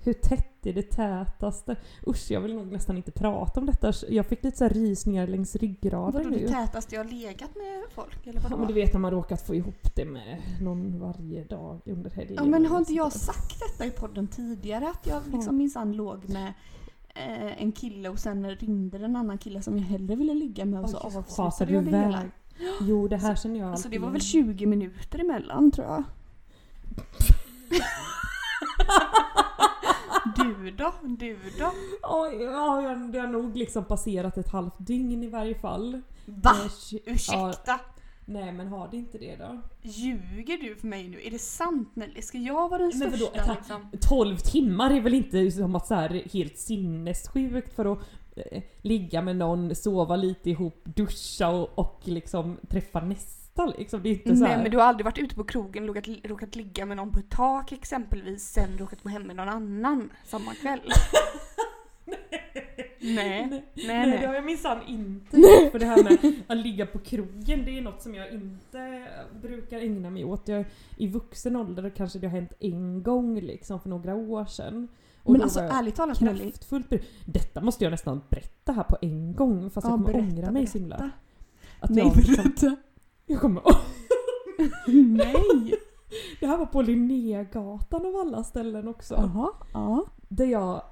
[0.06, 1.76] hur tätt är det tätaste?
[2.06, 3.92] Usch, jag vill nog nästan inte prata om detta.
[4.08, 8.40] Jag fick lite så rysningar längs ryggraden Vadå det tätaste jag legat med folk eller
[8.40, 8.56] Ja, vadå?
[8.56, 12.36] men du vet när man råkat få ihop det med någon varje dag under helgen.
[12.36, 14.88] Ja men har inte jag sagt detta i podden tidigare?
[14.88, 16.52] Att jag liksom minsann låg med
[17.14, 20.80] eh, en kille och sen ringde en annan kille som jag hellre ville ligga med
[20.80, 22.22] och så avslutade jag det hela.
[22.80, 24.44] Jo, det här känner jag Alltså det var väl igen.
[24.56, 26.04] 20 minuter emellan tror jag.
[30.36, 30.92] Du då?
[31.02, 31.72] Du då?
[32.02, 36.02] Oj, ja, jag- det har nog liksom passerat ett halvt dygn i varje fall.
[36.26, 36.50] Va?
[36.50, 37.80] Eh, tj- Ja, Ursäkta?
[38.24, 39.60] nej men har det inte det då?
[39.82, 41.20] Ljuger du för mig nu?
[41.22, 42.22] Är det sant Nelly?
[42.22, 43.90] Ska jag vara den Men vadå, största ett- liksom?
[44.00, 47.98] 12 timmar är väl inte som att så här helt sinnessjukt för att
[48.36, 53.45] eh, ligga med någon, sova lite ihop, duscha och, och liksom träffa nästa
[53.78, 54.02] liksom.
[54.02, 54.62] Det är inte så Nej här.
[54.62, 57.30] men du har aldrig varit ute på krogen, råkat, råkat ligga med någon på ett
[57.30, 60.80] tak exempelvis, sen råkat gå hem med någon annan samma kväll?
[63.00, 63.46] nej.
[63.48, 64.26] Nej, Nej, det nej.
[64.26, 65.72] har jag minsann inte gjort.
[65.72, 69.06] För det här med att ligga på krogen, det är något som jag inte
[69.42, 70.48] brukar ägna mig åt.
[70.48, 70.64] Jag,
[70.96, 74.88] I vuxen ålder kanske det har hänt en gång liksom för några år sedan.
[75.22, 78.96] Och Men alltså ärligt talat Nelly, kraftfullt bry- Detta måste jag nästan berätta här på
[79.00, 80.94] en gång fast Ja, jag kommer berätta, ångra mig så berätta.
[81.02, 81.10] himla.
[81.80, 82.76] Att nej jag, liksom, berätta.
[83.26, 83.62] Jag kommer,
[85.16, 85.74] nej.
[86.40, 89.14] det här var på Linnégatan av alla ställen också.
[89.14, 90.04] Jaha, ja.
[90.28, 90.82] Där jag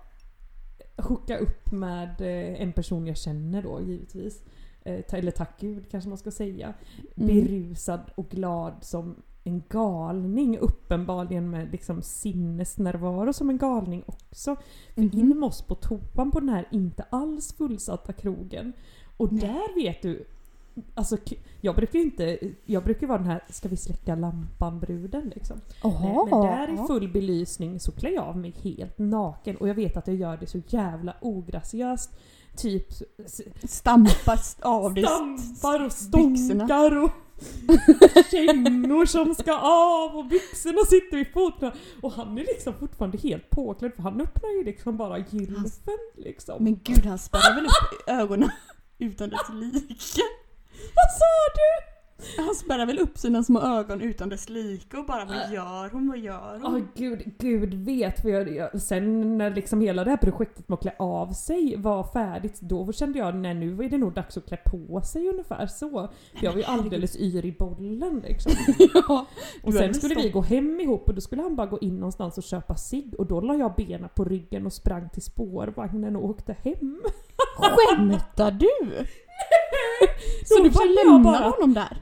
[0.97, 4.42] hookade upp med eh, en person jag känner då givetvis.
[4.85, 6.75] Eh, Eller tack gud kanske man ska säga.
[7.17, 7.27] Mm.
[7.35, 10.58] Berusad och glad som en galning.
[10.58, 14.56] Uppenbarligen med liksom sinnesnärvaro som en galning också.
[14.94, 15.19] För Mhm.
[15.19, 18.73] in med oss på toan på den här inte alls fullsatta krogen.
[19.17, 20.27] Och där vet du,
[20.94, 21.16] Alltså
[21.60, 25.60] jag brukar ju inte, jag brukar vara den här ska vi släcka lampan-bruden liksom.
[25.83, 26.00] Jaha.
[26.00, 29.75] Nej, men där i full belysning så klär jag av mig helt naken och jag
[29.75, 32.10] vet att jag gör det så jävla ograciöst.
[32.56, 32.87] Typ
[33.25, 35.04] s- Stampas av dig.
[35.04, 37.10] stampar och stånkar och
[38.31, 41.72] kängor som ska av och byxorna sitter vid foten.
[42.02, 46.64] Och han är liksom fortfarande helt påklädd för han öppnar ju liksom bara gylfen liksom.
[46.64, 48.50] Men gud han spärrar väl upp ögonen
[48.98, 50.22] utan dess like.
[50.94, 51.24] Vad sa
[51.54, 51.94] du?
[52.37, 56.08] Han spärrar väl upp sina små ögon utan dess like och bara vad gör hon,
[56.08, 56.88] vad gör Ja hon?
[56.94, 60.82] gud, gud vet för jag, jag, sen när liksom hela det här projektet med att
[60.82, 64.46] klä av sig var färdigt då kände jag nej nu är det nog dags att
[64.46, 66.10] klä på sig ungefär så.
[66.38, 68.52] För jag var ju alldeles yr i bollen liksom.
[69.08, 69.26] ja.
[69.62, 72.38] Och sen skulle vi gå hem ihop och då skulle han bara gå in någonstans
[72.38, 76.24] och köpa sig och då la jag benen på ryggen och sprang till spårvagnen och
[76.24, 77.00] åkte hem.
[77.58, 79.04] Skämtar du?
[80.44, 81.96] Så Då du bara bara- honom där?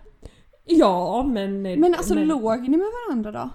[0.65, 1.63] Ja men...
[1.63, 3.51] Men alltså låg ni med varandra då?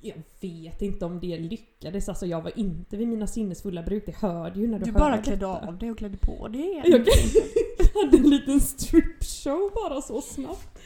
[0.00, 4.16] Jag vet inte om det lyckades, alltså jag var inte vid mina sinnesfulla bruk, det
[4.16, 5.68] hörde ju när du, Du hörde bara klädde detta.
[5.68, 6.82] av dig och klädde på dig igen.
[6.86, 6.98] Jag
[8.04, 10.78] hade en liten stripshow bara så snabbt.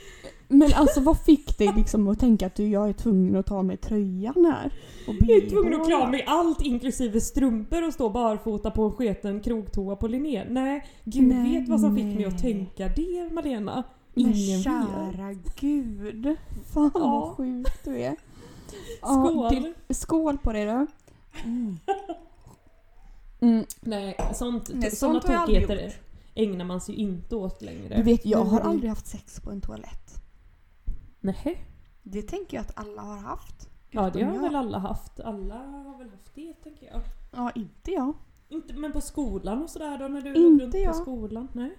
[0.48, 3.56] Men alltså vad fick dig liksom att tänka att du, jag är tvungen att ta
[3.56, 4.72] av mig tröjan här?
[5.08, 8.82] Och Jag är tvungen att klä av mig allt inklusive strumpor och stå barfota på
[8.84, 10.44] en sketen krogtoa på Linné.
[10.48, 12.14] Nej, gud Nej, vet vad som fick nej.
[12.16, 13.82] mig att tänka det Malena.
[14.14, 14.64] Men Ingen vet.
[14.64, 16.36] kära gud.
[16.74, 17.00] Fan Ja.
[17.00, 18.16] vad sjuk du är.
[18.98, 19.74] Skål!
[19.88, 20.86] det- skål på dig då.
[21.44, 21.78] Mm.
[23.40, 23.64] Mm.
[23.80, 25.92] Nej, sånt, Nej, såna sånt tokigheter
[26.34, 27.96] ägnar man sig ju inte åt längre.
[27.96, 28.88] Du vet, jag har har aldrig...
[28.90, 30.22] haft sex på en toalett.
[31.20, 31.64] Nej.
[32.02, 33.68] Det tänker jag att alla har haft.
[33.90, 34.42] Ja det har jag.
[34.42, 35.20] väl alla haft.
[35.20, 37.00] Alla har väl haft det tänker jag.
[37.32, 38.12] Ja, inte jag.
[38.48, 40.92] Inte, men på skolan och sådär då när du Inte runt jag.
[40.92, 41.48] på skolan?
[41.52, 41.76] Nej.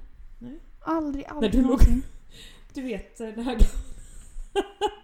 [0.86, 1.80] Aldrig, aldrig du låg-.
[2.74, 3.58] Du vet det här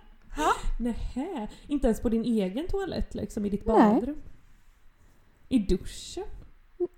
[0.80, 3.76] Nähä, inte ens på din egen toalett liksom i ditt Nej.
[3.94, 4.16] badrum?
[5.50, 6.24] I duschen?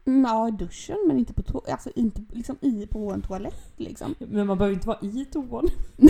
[0.05, 4.15] Mm, Ja, duschen men inte på to- alltså inte liksom i på en toalett liksom.
[4.19, 5.67] Men man behöver inte vara i toan.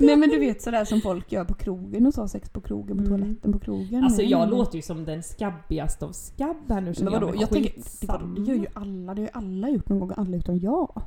[0.00, 2.96] Nej men du vet sådär som folk gör på krogen och så, sex på krogen,
[2.96, 3.18] på Mm.
[3.20, 4.04] toaletten på krogen.
[4.04, 4.58] Alltså Nej, jag nej, nej.
[4.58, 7.80] låter ju som den skabbigaste av skabb här nu Men vadå, jag mig jag tänker,
[8.34, 11.02] det, det gör ju alla, det har ju alla gjort någon gång, alla utom jag.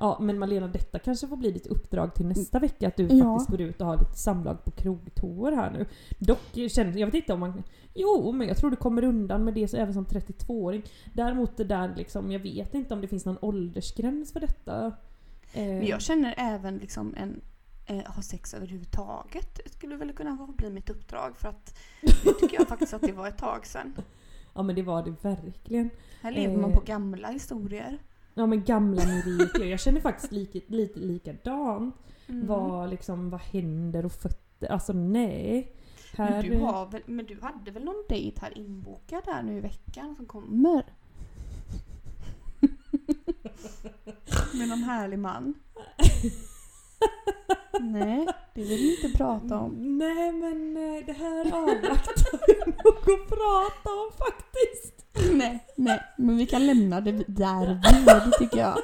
[0.00, 3.24] Ja men Malena detta kanske får bli ditt uppdrag till nästa vecka att du Ja.
[3.38, 5.86] faktiskt går ut och har lite samlag på krogtoor här nu.
[6.18, 7.62] Dock känner jag vet inte om man...
[7.94, 10.82] Jo men jag tror du kommer undan med det så även som 32-åring.
[11.14, 14.86] Däremot det där liksom, jag vet inte om det finns någon åldersgräns för detta.
[15.52, 17.40] Eh, Men jag känner även liksom en
[17.86, 19.60] eh, ha sex överhuvudtaget.
[19.64, 21.78] Det skulle väl kunna bli mitt uppdrag för att
[22.24, 23.94] nu tycker jag faktiskt att det var ett tag sedan.
[24.54, 25.90] Ja men det var det verkligen.
[26.22, 26.76] Här lever man Eh.
[26.76, 27.98] på gamla historier.
[28.40, 29.64] Ja men gamla meriter.
[29.64, 31.96] Jag känner faktiskt lite, lite likadant.
[32.26, 32.46] Mm.
[32.46, 34.72] Vad liksom, vad händer och fötter?
[34.72, 35.76] Alltså nej.
[36.16, 39.56] Här, Men du, har väl, men du hade väl någon dejt här inbokad här nu
[39.56, 40.84] i veckan som kommer?
[44.58, 45.54] Med någon härlig man?
[47.80, 49.98] Nej, det vill vi inte prata om.
[49.98, 55.06] Nej men eh, det här avvaktar vi nog att prata om faktiskt.
[55.34, 58.76] Nej, nej, men vi kan lämna det där vid tycker jag.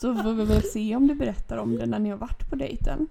[0.00, 2.56] Så får vi väl se om du berättar om det när ni har varit på
[2.56, 3.06] dejten.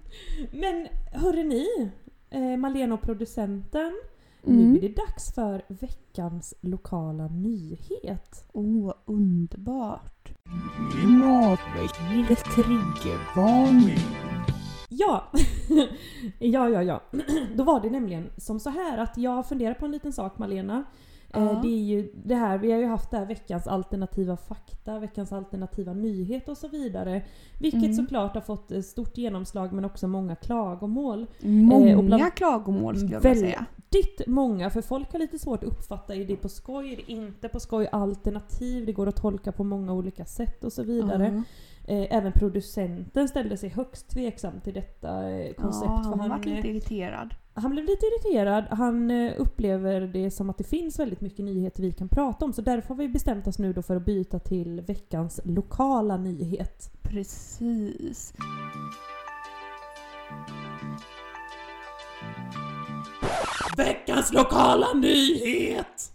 [0.52, 1.90] Men hörre ni,
[2.30, 3.92] eh, Malena och producenten.
[4.44, 4.76] Nu Mm.
[4.76, 8.44] är det dags för veckans lokala nyhet.
[8.52, 10.32] Åh, underbart.
[10.92, 13.98] Klimatväckningens triggervarning.
[14.98, 15.28] Ja,
[16.38, 17.00] ja, ja, ja.
[17.56, 20.74] Då var det nämligen som så här att jag funderar på en liten sak Malena.
[21.34, 21.60] Eh, Ja.
[21.62, 25.32] Det är ju det här, vi har ju haft det här veckans alternativa fakta, veckans
[25.32, 27.22] alternativa nyhet och så vidare.
[27.60, 27.94] Vilket Mm.
[27.94, 31.26] såklart har fått eh, stort genomslag men också många klagomål.
[31.42, 33.64] Många Eh, och bland- klagomål skulle jag vilja Väldigt säga.
[33.88, 37.12] Ditt många, för folk har lite svårt att uppfatta, är det på skoj, är det
[37.12, 41.32] inte på skoj, alternativ, det går att tolka på många olika sätt och så vidare.
[41.36, 41.42] Ja.
[41.88, 45.90] Eh, även producenten ställde sig högst tveksam till detta eh, koncept.
[45.90, 47.34] Ja, för han han, varit eh, lite irriterad.
[47.54, 48.64] han blev lite irriterad.
[48.70, 52.52] Han upplever det som att det finns väldigt mycket nyheter vi kan prata om.
[52.52, 56.92] Så därför har vi bestämt oss nu då för att byta till veckans lokala nyhet.
[57.02, 58.34] Precis.
[63.76, 66.12] Veckans lokala nyhet!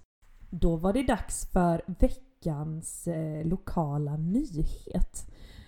[0.50, 5.28] Då var det dags för veckans eh, lokala nyhet.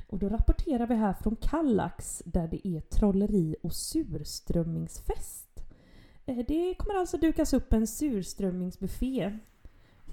[0.10, 5.64] Och då rapporterar vi här från Kallax där det är trolleri och surströmmingsfest.
[6.26, 9.38] Eh, det kommer alltså dukas upp en surströmmingsbuffé.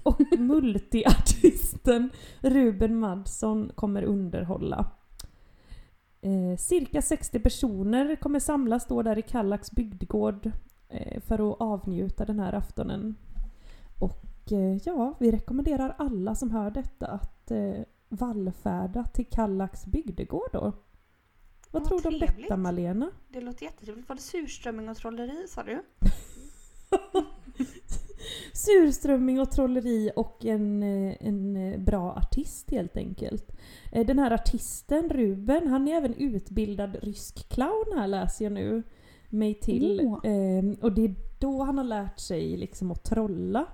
[0.03, 2.09] Och multiartisten
[2.41, 4.91] Ruben Madson kommer underhålla.
[6.21, 10.51] Eh, cirka 60 personer kommer samlas då där i Kallax bygdegård
[10.89, 13.15] eh, för att avnjuta den här aftonen.
[13.99, 14.51] Och
[14.83, 17.51] ja, vi rekommenderar alla som hör detta att
[18.09, 20.59] vallfärda till Kallax bygdegård då.
[20.59, 20.73] Vad
[21.71, 23.11] Vad tror du om detta Malena?
[23.27, 24.09] Det låter jättetrevligt.
[24.09, 25.83] Var det surströmming och trolleri sa du?
[28.53, 33.51] Surströmming och trolleri och en, eh, en eh, bra artist helt enkelt.
[33.91, 38.83] Eh, Den här artisten Ruben, han är även utbildad rysk clown här läser jag nu
[39.29, 39.99] mig till.
[39.99, 43.65] Eh, Och det är då han har lärt sig liksom att trolla.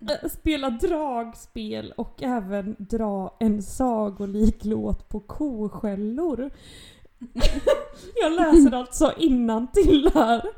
[0.00, 6.50] Eh, Spela dragspel och även dra en sagolik låt på koskällor.
[8.22, 9.12] Jag läser alltså
[9.72, 10.42] till här.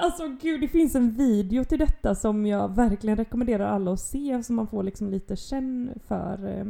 [0.00, 4.42] Alltså gud, det finns en video till detta som jag verkligen rekommenderar alla att se
[4.42, 6.64] så man får liksom lite känn för eh,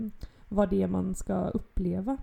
[0.48, 2.16] vad det är man ska uppleva.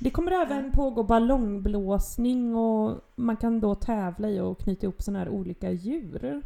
[0.00, 5.18] Det kommer även pågå ballongblåsning och man kan då tävla i att knyta ihop sådana
[5.18, 6.42] här olika djur.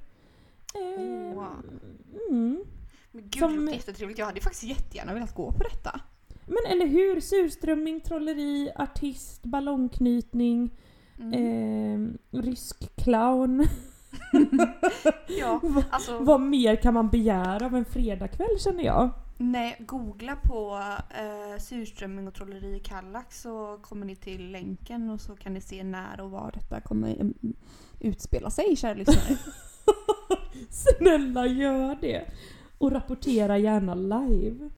[0.75, 1.65] Eh, Wow.
[2.31, 2.65] mm.
[3.13, 4.19] Men gud, Som- det låter jättetrevligt.
[4.19, 6.01] Jag hade faktiskt jättegärna velat gå på detta.
[6.47, 7.21] Men eller hur?
[7.21, 10.71] Surströmming, trolleri, artist, ballongknytning,
[11.19, 12.15] Mm.
[12.33, 13.67] eh, rysk clown.
[15.29, 15.61] Ja,
[15.91, 19.11] alltså Vad mer kan man begära av en fredagkväll känner jag?
[19.37, 25.21] nej, googla på eh, surströmming och trolleri i Kallax så kommer ni till länken och
[25.21, 27.35] så kan ni se när och var detta kommer mm,
[28.01, 29.39] utspela sig, kära lyssnare.
[30.71, 32.25] Snälla gör det!
[32.79, 34.71] Och rapportera gärna live.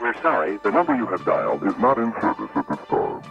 [0.00, 3.22] We're sorry, the number you have dialed is not in service at this time.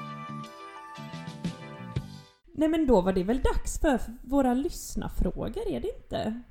[2.58, 6.42] Nej men då var det väl dags för våra lyssnarfrågor, är det inte?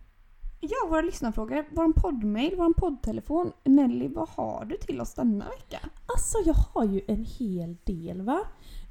[0.61, 3.53] Ja, våra lyssnarfrågor, vår poddmail, vår poddtelefon.
[3.65, 5.79] Nelly, vad har du till oss denna vecka?
[6.07, 8.41] Alltså jag har ju en hel del va.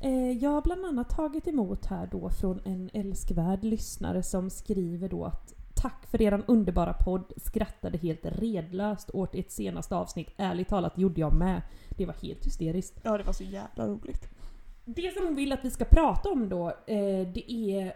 [0.03, 5.09] Eh, jag har bland annat tagit emot här då från en älskvärd lyssnare som skriver
[5.09, 10.29] då att Tack för eran underbara podd, skrattade helt redlöst åt ert senaste avsnitt.
[10.37, 11.61] Ärligt talat gjorde jag med.
[11.97, 12.99] Det var helt hysteriskt.
[13.03, 14.29] Ja, det var så jävla roligt.
[14.85, 17.93] Det som hon vill att vi ska prata om då, eh, det är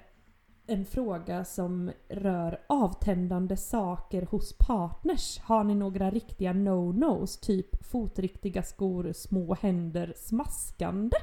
[0.67, 5.39] en fråga som rör avtändande saker hos partners.
[5.39, 7.39] Har ni några riktiga no-nos?
[7.39, 11.17] Typ fotriktiga skor, små händer, smaskande?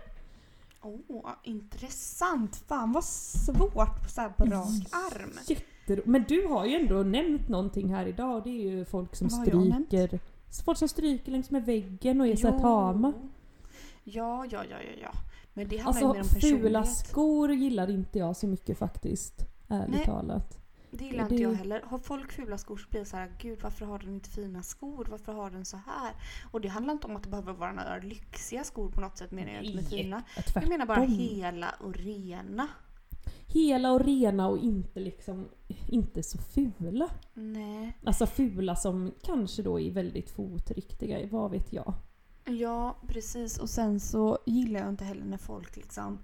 [0.85, 2.57] Åh, intressant.
[2.57, 5.31] Fan vad svårt på så här på rak arm.
[5.47, 9.17] Jättero- Men du har ju ändå nämnt någonting här idag och det är ju folk
[9.17, 10.21] som Vad stryker
[10.65, 12.61] Folk som stryker längs med väggen och är så här Jo.
[12.63, 13.13] tama.
[14.05, 15.11] Ja, ja, ja, ja, ja.
[15.55, 16.97] Men det handlar Alltså ju mer om fula personlighet.
[17.09, 19.35] skor gillar inte jag så mycket faktiskt.
[19.69, 20.05] Ärligt Nej.
[20.05, 20.59] talat.
[20.99, 21.83] Det gillar Det- inte jag heller.
[21.87, 24.63] Har folk fula skor så blir det så här, gud varför har den inte fina
[24.63, 25.07] skor?
[25.11, 26.13] Varför har den så här?
[26.51, 29.31] Och det handlar inte om att det behöver vara några lyxiga skor på något sätt
[29.31, 30.23] menar jag inte med fina.
[30.37, 30.63] tvärtom.
[30.63, 32.69] Jag menar bara hela och rena.
[33.47, 35.49] Hela och rena och inte liksom
[35.89, 37.09] inte så fula.
[37.35, 37.99] Nej.
[38.05, 41.95] Alltså fula som kanske då är väldigt fotriktiga, vad vet jag.
[42.45, 43.59] Ja, precis.
[43.59, 46.19] Och sen så gillar jag inte heller när folk liksom...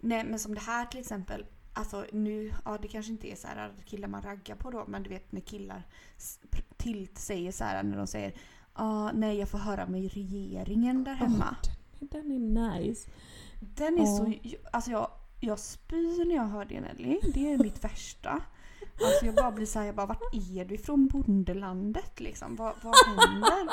[0.00, 1.44] Nej, men som det här till exempel.
[1.72, 5.02] Alltså nu, ja det kanske inte är så här killar man raggar på då, men
[5.02, 5.82] du vet när killar
[6.76, 8.34] till säger så här när de säger
[8.76, 11.56] Ja, nej jag får höra med regeringen där hemma.
[11.62, 11.68] Åh,
[11.98, 13.10] den, den är nice.
[13.60, 14.06] Den är Ja.
[14.06, 14.32] så...
[14.72, 15.10] Alltså jag,
[15.40, 17.20] jag spyr när jag hör det Nelly.
[17.34, 18.42] Det är mitt värsta.
[19.04, 22.56] Alltså jag bara blir såhär, jag bara vart är du ifrån bondelandet liksom?
[22.56, 23.68] Vad, vad händer?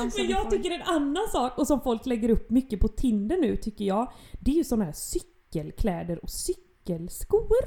[0.00, 2.88] Alltså, Men jag får- tycker en annan sak, och som folk lägger upp mycket på
[2.88, 6.30] Tinder nu tycker jag, det är ju såna här cykelkläder och
[6.84, 7.64] cykelskor.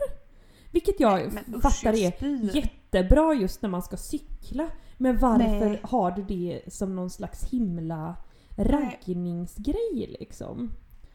[0.71, 4.69] Vilket jag Men usch, fattar jag är jättebra just när man ska cykla.
[4.97, 5.79] Men varför Nej.
[5.83, 8.15] har du det som någon slags himla
[8.57, 10.71] raggningsgrej liksom?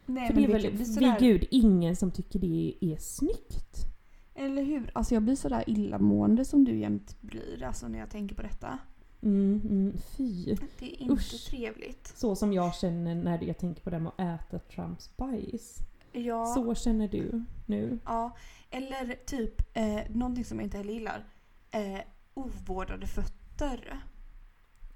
[0.06, 3.86] Nej, För det är väl vid sådär, gud ingen som tycker det är snyggt.
[4.34, 4.90] Eller hur?
[4.94, 8.78] Alltså jag blir sådär illamående som du jämt blir alltså när jag tänker på detta.
[9.22, 10.44] Mm, mm, fy.
[10.78, 11.46] Det är inte Usch.
[11.50, 12.12] trevligt.
[12.16, 15.78] Så som jag känner när jag tänker på det med att äta Trumps bajs.
[16.12, 17.98] Ja, Så känner du nu.
[18.04, 18.36] ja.
[18.70, 21.24] Eller typ eh, någonting som jag inte heller gillar.
[21.70, 22.00] Eh,
[22.34, 24.02] ovårdade fötter.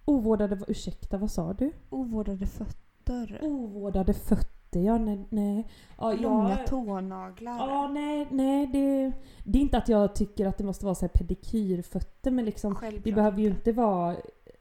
[0.04, 1.72] Ovårdade, ursäkta vad sa du?
[1.90, 3.38] Ovårdade fötter.
[3.42, 5.26] Ovårdade fötter, ja nej.
[5.30, 5.68] nej.
[5.98, 7.58] Ja, Långa jag, tånaglar.
[7.58, 9.12] ja nej, nej det,
[9.44, 12.74] det är inte att jag tycker att det måste vara så här pedikyrfötter men liksom
[12.74, 14.16] Självklart det behöver ju inte vara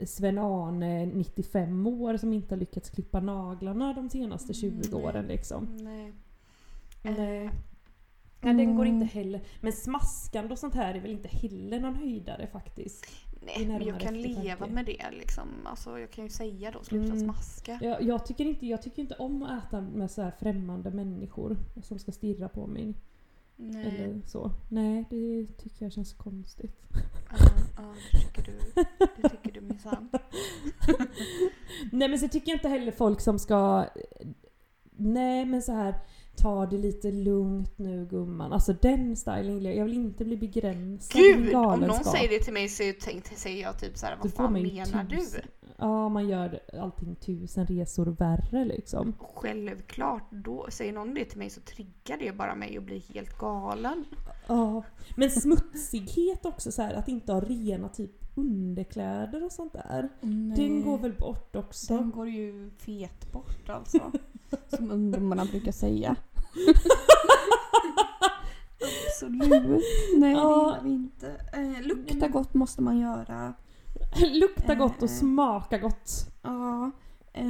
[0.06, 5.04] Sven-Arne 95 år som inte har lyckats klippa naglarna de senaste 20 Nej.
[5.04, 5.78] åren liksom.
[5.82, 6.14] Nej.
[7.18, 7.50] Nej.
[8.42, 9.02] Nej, den går Mm.
[9.02, 9.42] inte heller.
[9.62, 13.06] Men smaskande och sånt här är väl inte heller någon höjdare faktiskt.
[13.42, 15.48] Nej, men jag kan leva med det liksom.
[15.66, 17.20] Alltså jag kan ju säga då, sluta Mm.
[17.20, 17.80] smaska.
[17.82, 21.58] Jag, jag, tycker inte, jag tycker inte om att äta med så här främmande människor
[21.84, 22.94] som ska stirra på mig.
[23.56, 23.86] Nej.
[23.88, 24.52] Eller så.
[24.70, 26.82] Nej, det tycker jag känns konstigt.
[27.40, 27.46] Ja,
[27.78, 28.84] ja, det tycker du.
[29.22, 30.10] Det tycker du minsann.
[31.92, 33.86] Nej men så tycker jag inte heller folk som ska...
[34.98, 35.96] Nej men så här
[36.38, 38.54] ta det lite lugnt nu gumman.
[38.54, 39.76] Alltså den styling jag.
[39.76, 42.84] Jag vill inte bli begränsad Gud, om någon säger det till mig så
[43.36, 45.16] säger jag typ såhär, vad fan menar du?
[45.18, 45.42] tusen-
[45.78, 49.14] Ja, man gör allting tusen resor värre liksom.
[49.20, 53.38] Självklart, då säger någon det till mig så triggar det bara mig och blir helt
[53.38, 54.06] galen.
[54.48, 54.84] Ja.
[55.18, 60.10] Men smutsighet också så här att inte ha rena typ underkläder och sånt där.
[60.56, 61.98] Den går väl bort också.
[61.98, 64.12] Den går ju fet bort alltså.
[64.70, 66.16] som ungdomarna brukar säga.
[69.08, 69.84] Absolut.
[70.18, 70.48] Nej Ja.
[70.50, 71.28] det gillar vi inte.
[71.54, 73.54] Eh, lukta gott måste man göra.
[74.34, 75.16] Lukta gott och Eh.
[75.16, 76.12] smaka gott.
[76.42, 76.92] Ja.
[77.34, 77.44] Eh,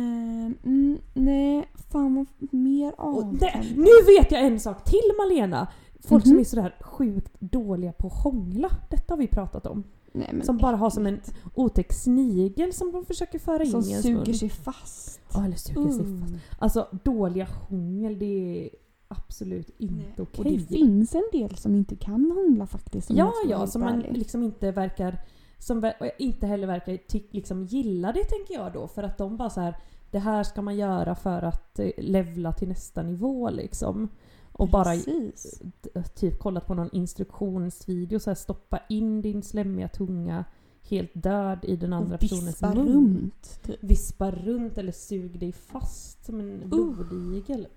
[0.63, 3.77] mm, nej, fan vad mer avtänd.
[3.77, 5.67] nu vet jag en sak till Malena!
[6.07, 6.39] Folk som Mhm.
[6.39, 8.69] är sådär sjukt dåliga på att hångla.
[8.89, 9.83] Detta har vi pratat om.
[10.18, 11.20] Nej, men Som bara har som en
[11.53, 14.34] otäck snigel som de försöker föra in Som i ens suger mun.
[14.34, 15.20] sig fast.
[15.34, 16.22] Ja, eller suger sig Mm.
[16.22, 16.34] fast.
[16.59, 18.26] Alltså dåliga hångel, det
[18.66, 18.70] är
[19.07, 20.38] absolut inte okej.
[20.38, 23.09] Och det finns en del som inte kan hångla faktiskt.
[23.09, 25.18] Ja, ja, som man liksom inte verkar...
[25.59, 28.88] Som inte heller verkar ty- liksom gilla det tänker jag då.
[28.88, 29.76] För att de bara så här
[30.11, 34.09] det här ska man göra för att eh, levla till nästa nivå liksom.
[34.57, 35.61] Och bara Precis.
[35.81, 40.45] d- typ kollat på någon instruktionsvideo så här stoppa in din slemmiga tunga
[40.89, 42.87] helt död i den andra personens vispa mun.
[42.87, 43.63] runt.
[43.63, 43.83] Typ.
[43.83, 47.67] Vispa runt eller sug dig fast som en blodigel.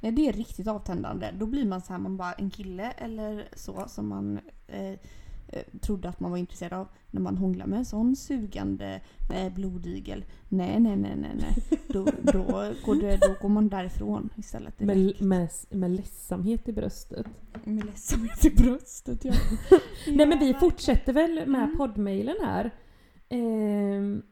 [0.00, 1.30] Nej, det är riktigt avtändande.
[1.38, 4.98] Då blir man så här, man bara en kille eller så som man eh, eh,
[5.80, 9.00] trodde att man var intresserad av när man hånglar med en sån sugande
[9.34, 10.24] eh, blodigel.
[10.48, 11.78] Nej, nej, nej, nej, nej.
[11.88, 12.42] Då, då,
[12.84, 14.80] går det, då går man därifrån istället.
[14.80, 17.26] Med, med, med ledsamhet i bröstet.
[17.64, 19.24] med ledsamhet i bröstet.
[19.24, 19.32] Ja.
[20.12, 21.76] Nej men vi fortsätter väl med Mm.
[21.76, 22.70] poddmailen här.
[23.28, 24.22] Ehm,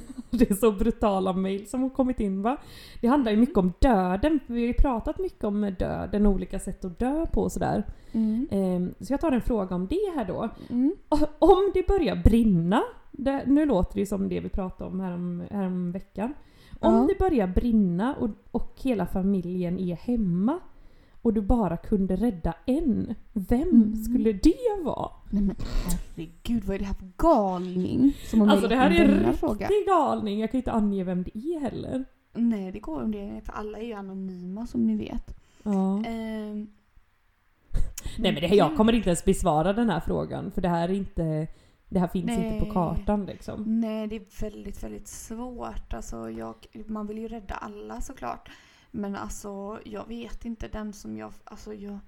[0.30, 2.56] det är så brutala mail som har kommit in va?
[3.00, 4.40] Det handlar ju mycket om döden.
[4.46, 7.86] Vi har ju pratat mycket om döden och olika sätt att dö på och sådär.
[8.12, 8.48] Mm.
[8.50, 10.48] Ehm, så jag tar en fråga om det här då.
[10.70, 10.94] Mm.
[11.38, 15.42] Om det börjar brinna, det, nu låter det ju som det vi pratade om härom,
[15.50, 16.34] härom veckan.
[16.80, 17.06] Om Ja.
[17.08, 20.60] det börjar brinna och, och hela familjen är hemma
[21.22, 23.96] och du bara kunde rädda en, vem Mm.
[23.96, 24.54] skulle det
[24.84, 25.10] vara?
[25.30, 25.56] Nej men
[26.16, 28.12] herregud, vad är det här för galning?
[28.30, 29.68] Som Alltså det här är en riktig fråga.
[29.86, 32.04] galning, jag kan ju inte ange vem det är heller.
[32.34, 33.40] Nej, det går om det.
[33.44, 35.38] För alla är ju anonyma som ni vet.
[35.62, 36.04] Ja.
[36.06, 36.66] Ehm,
[38.18, 40.88] Nej men det, här- jag kommer inte ens besvara den här frågan för det här
[40.88, 41.46] är inte
[41.88, 42.72] det här finns inte på Nej.
[42.72, 43.80] kartan liksom.
[43.80, 45.94] Nej, det är väldigt, väldigt svårt.
[45.94, 46.54] Alltså, jag,
[46.86, 48.50] man vill ju rädda alla såklart.
[48.92, 51.32] Men alltså, jag vet inte den som jag...
[51.44, 51.98] Alltså, jag...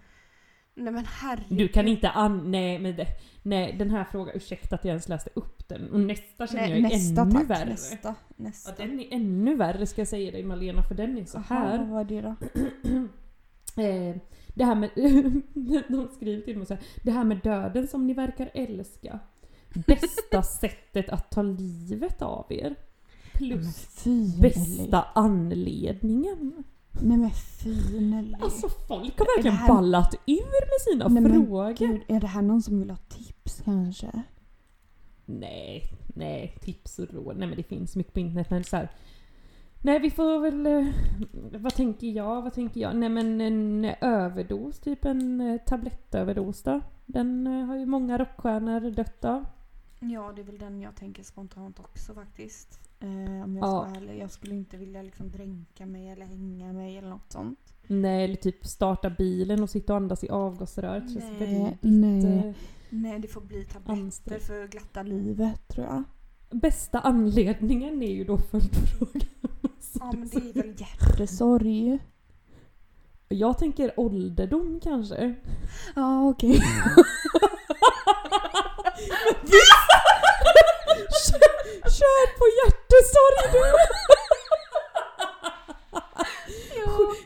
[0.74, 1.58] Nej men herregud.
[1.58, 2.50] Du kan inte an...
[2.50, 3.06] Nej men det,
[3.42, 5.90] nej den här frågan, ursäkta att jag ens läste upp den.
[5.90, 7.50] Och nästa känner jag nej, är nästa ännu tack.
[7.50, 7.70] värre.
[7.70, 8.14] Nästa.
[8.36, 8.70] nästa.
[8.78, 11.54] Ja, den är ännu värre ska jag säga dig Malena för den är så Aha,
[11.54, 11.78] här.
[11.78, 12.34] vad var det då?
[13.76, 14.16] Eh,
[14.54, 14.90] det här med...
[15.88, 16.82] de skriver till mig så här.
[17.02, 19.18] Det här med döden som ni verkar älska.
[19.86, 22.74] Bästa sättet att ta livet av er.
[23.32, 24.04] Plus
[24.40, 26.64] bästa anledningen.
[27.02, 28.34] Nej men fy Nelly.
[28.40, 31.72] Alltså folk har verkligen här- ballat ur med sina Nej, men frågor.
[31.78, 34.22] Gud, är det här någon som vill ha tips kanske?
[35.24, 35.82] Nej,
[36.14, 37.36] nej, tips och råd.
[37.36, 38.88] Nej men det finns mycket på internet men så här.
[39.82, 40.66] Nej vi får väl...
[40.66, 40.86] eh,
[41.60, 42.42] Vad tänker jag?
[42.42, 42.96] Vad tänker jag?
[42.96, 46.80] Nej men en överdos, typ en eh, tablettöverdos då.
[47.06, 49.46] Den eh, har ju många rockstjärnor dött av.
[50.10, 52.80] Ja, det är väl den jag tänker spontant också faktiskt.
[53.00, 53.08] Eh,
[53.44, 53.66] om jag Ja.
[53.66, 54.18] ska vara ärlig.
[54.22, 57.58] Jag skulle inte vilja liksom dränka mig eller hänga mig eller något sånt.
[57.86, 61.12] Nej, eller typ starta bilen och sitta och andas i avgasröret.
[61.12, 62.48] Känns Nej, väldigt nej.
[62.48, 62.54] eh,
[62.90, 65.22] Nej, det får bli tabletter Ansträng- för glatta liv.
[65.24, 66.02] Livet tror jag.
[66.60, 69.22] Bästa anledningen är ju då följdfrågan.
[70.00, 70.74] Ja, men det är väl.
[70.78, 71.98] Hjärtesorg.
[73.28, 75.34] Jag tänker ålderdom kanske.
[75.96, 76.60] Ja okej.
[79.44, 79.93] Kör,
[81.98, 83.64] kör på hjärtesorg du!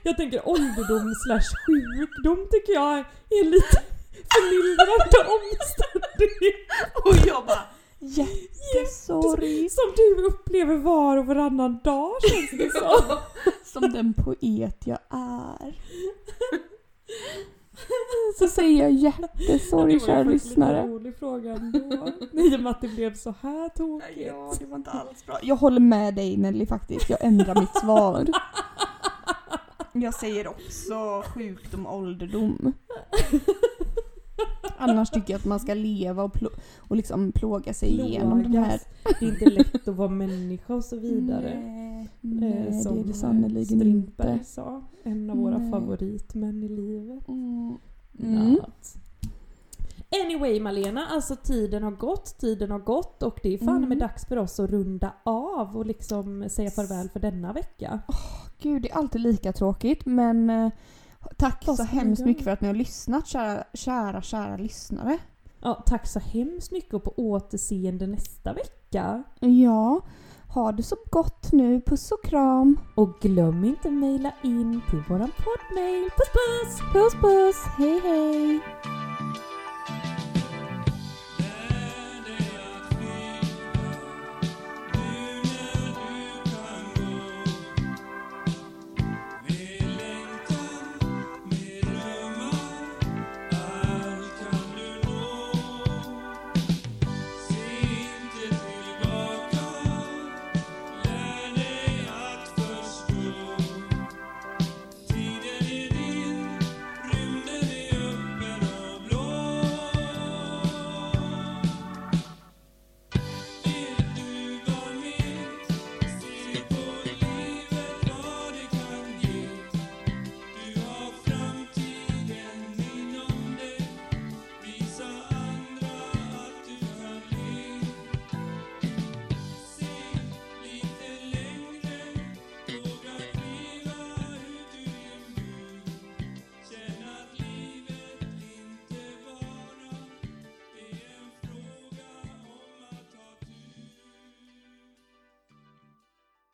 [0.02, 2.98] Jag tänker ålderdom slash sjukdom tycker jag
[3.30, 3.82] är lite
[4.32, 6.68] förmildrande omständighet.
[7.04, 7.64] Och jag bara...
[8.00, 9.68] Hjärtesorg.
[9.70, 13.18] Som du upplever var och varannan dag känns det som.
[13.64, 15.74] Som den poet jag är.
[18.38, 20.78] så säger jag jättesorry kära lyssnare.
[20.78, 22.08] en rolig fråga ändå.
[22.32, 24.20] I och med att det blev så här tokigt.
[24.26, 25.38] Ja, det var inte alls bra.
[25.42, 28.26] Jag håller med dig Nelly faktiskt, jag ändrar mitt svar.
[29.92, 32.72] Jag säger också sjukdom ålderdom.
[34.78, 38.52] Annars tycker jag att man ska leva och, plå- och liksom plåga sig igenom den
[38.54, 38.78] här...
[38.78, 39.18] Plågas.
[39.20, 41.60] Det är inte lätt att vara människa och så vidare.
[41.60, 41.88] Nej,
[42.22, 42.28] Eh,
[42.70, 44.38] nej som det är det sannerligen inte.
[44.44, 44.82] sa.
[45.02, 45.70] En av våra Nej.
[45.70, 47.28] favoritmän i livet.
[47.28, 47.76] Mm.
[48.22, 48.52] Mm.
[48.54, 48.94] Natt.
[50.24, 53.88] Anyway Malena, alltså tiden har gått, tiden har gått och det är fan Mm.
[53.88, 58.00] med dags för oss att runda av och liksom säga farväl för denna vecka.
[58.62, 60.70] Gud, det är alltid lika tråkigt men eh,
[61.36, 65.18] tack så hemskt mycket för att ni har lyssnat kära, kära, kära lyssnare.
[65.60, 69.22] Ja, tack så hemskt mycket och på återseende nästa vecka.
[69.40, 70.00] Ja,
[70.48, 71.80] ha det så gott nu.
[71.80, 72.80] Puss och kram.
[72.94, 76.10] Och glöm inte mejla in till våran poddmail.
[76.16, 76.92] Puss puss!
[76.92, 78.60] Puss puss, hej hej.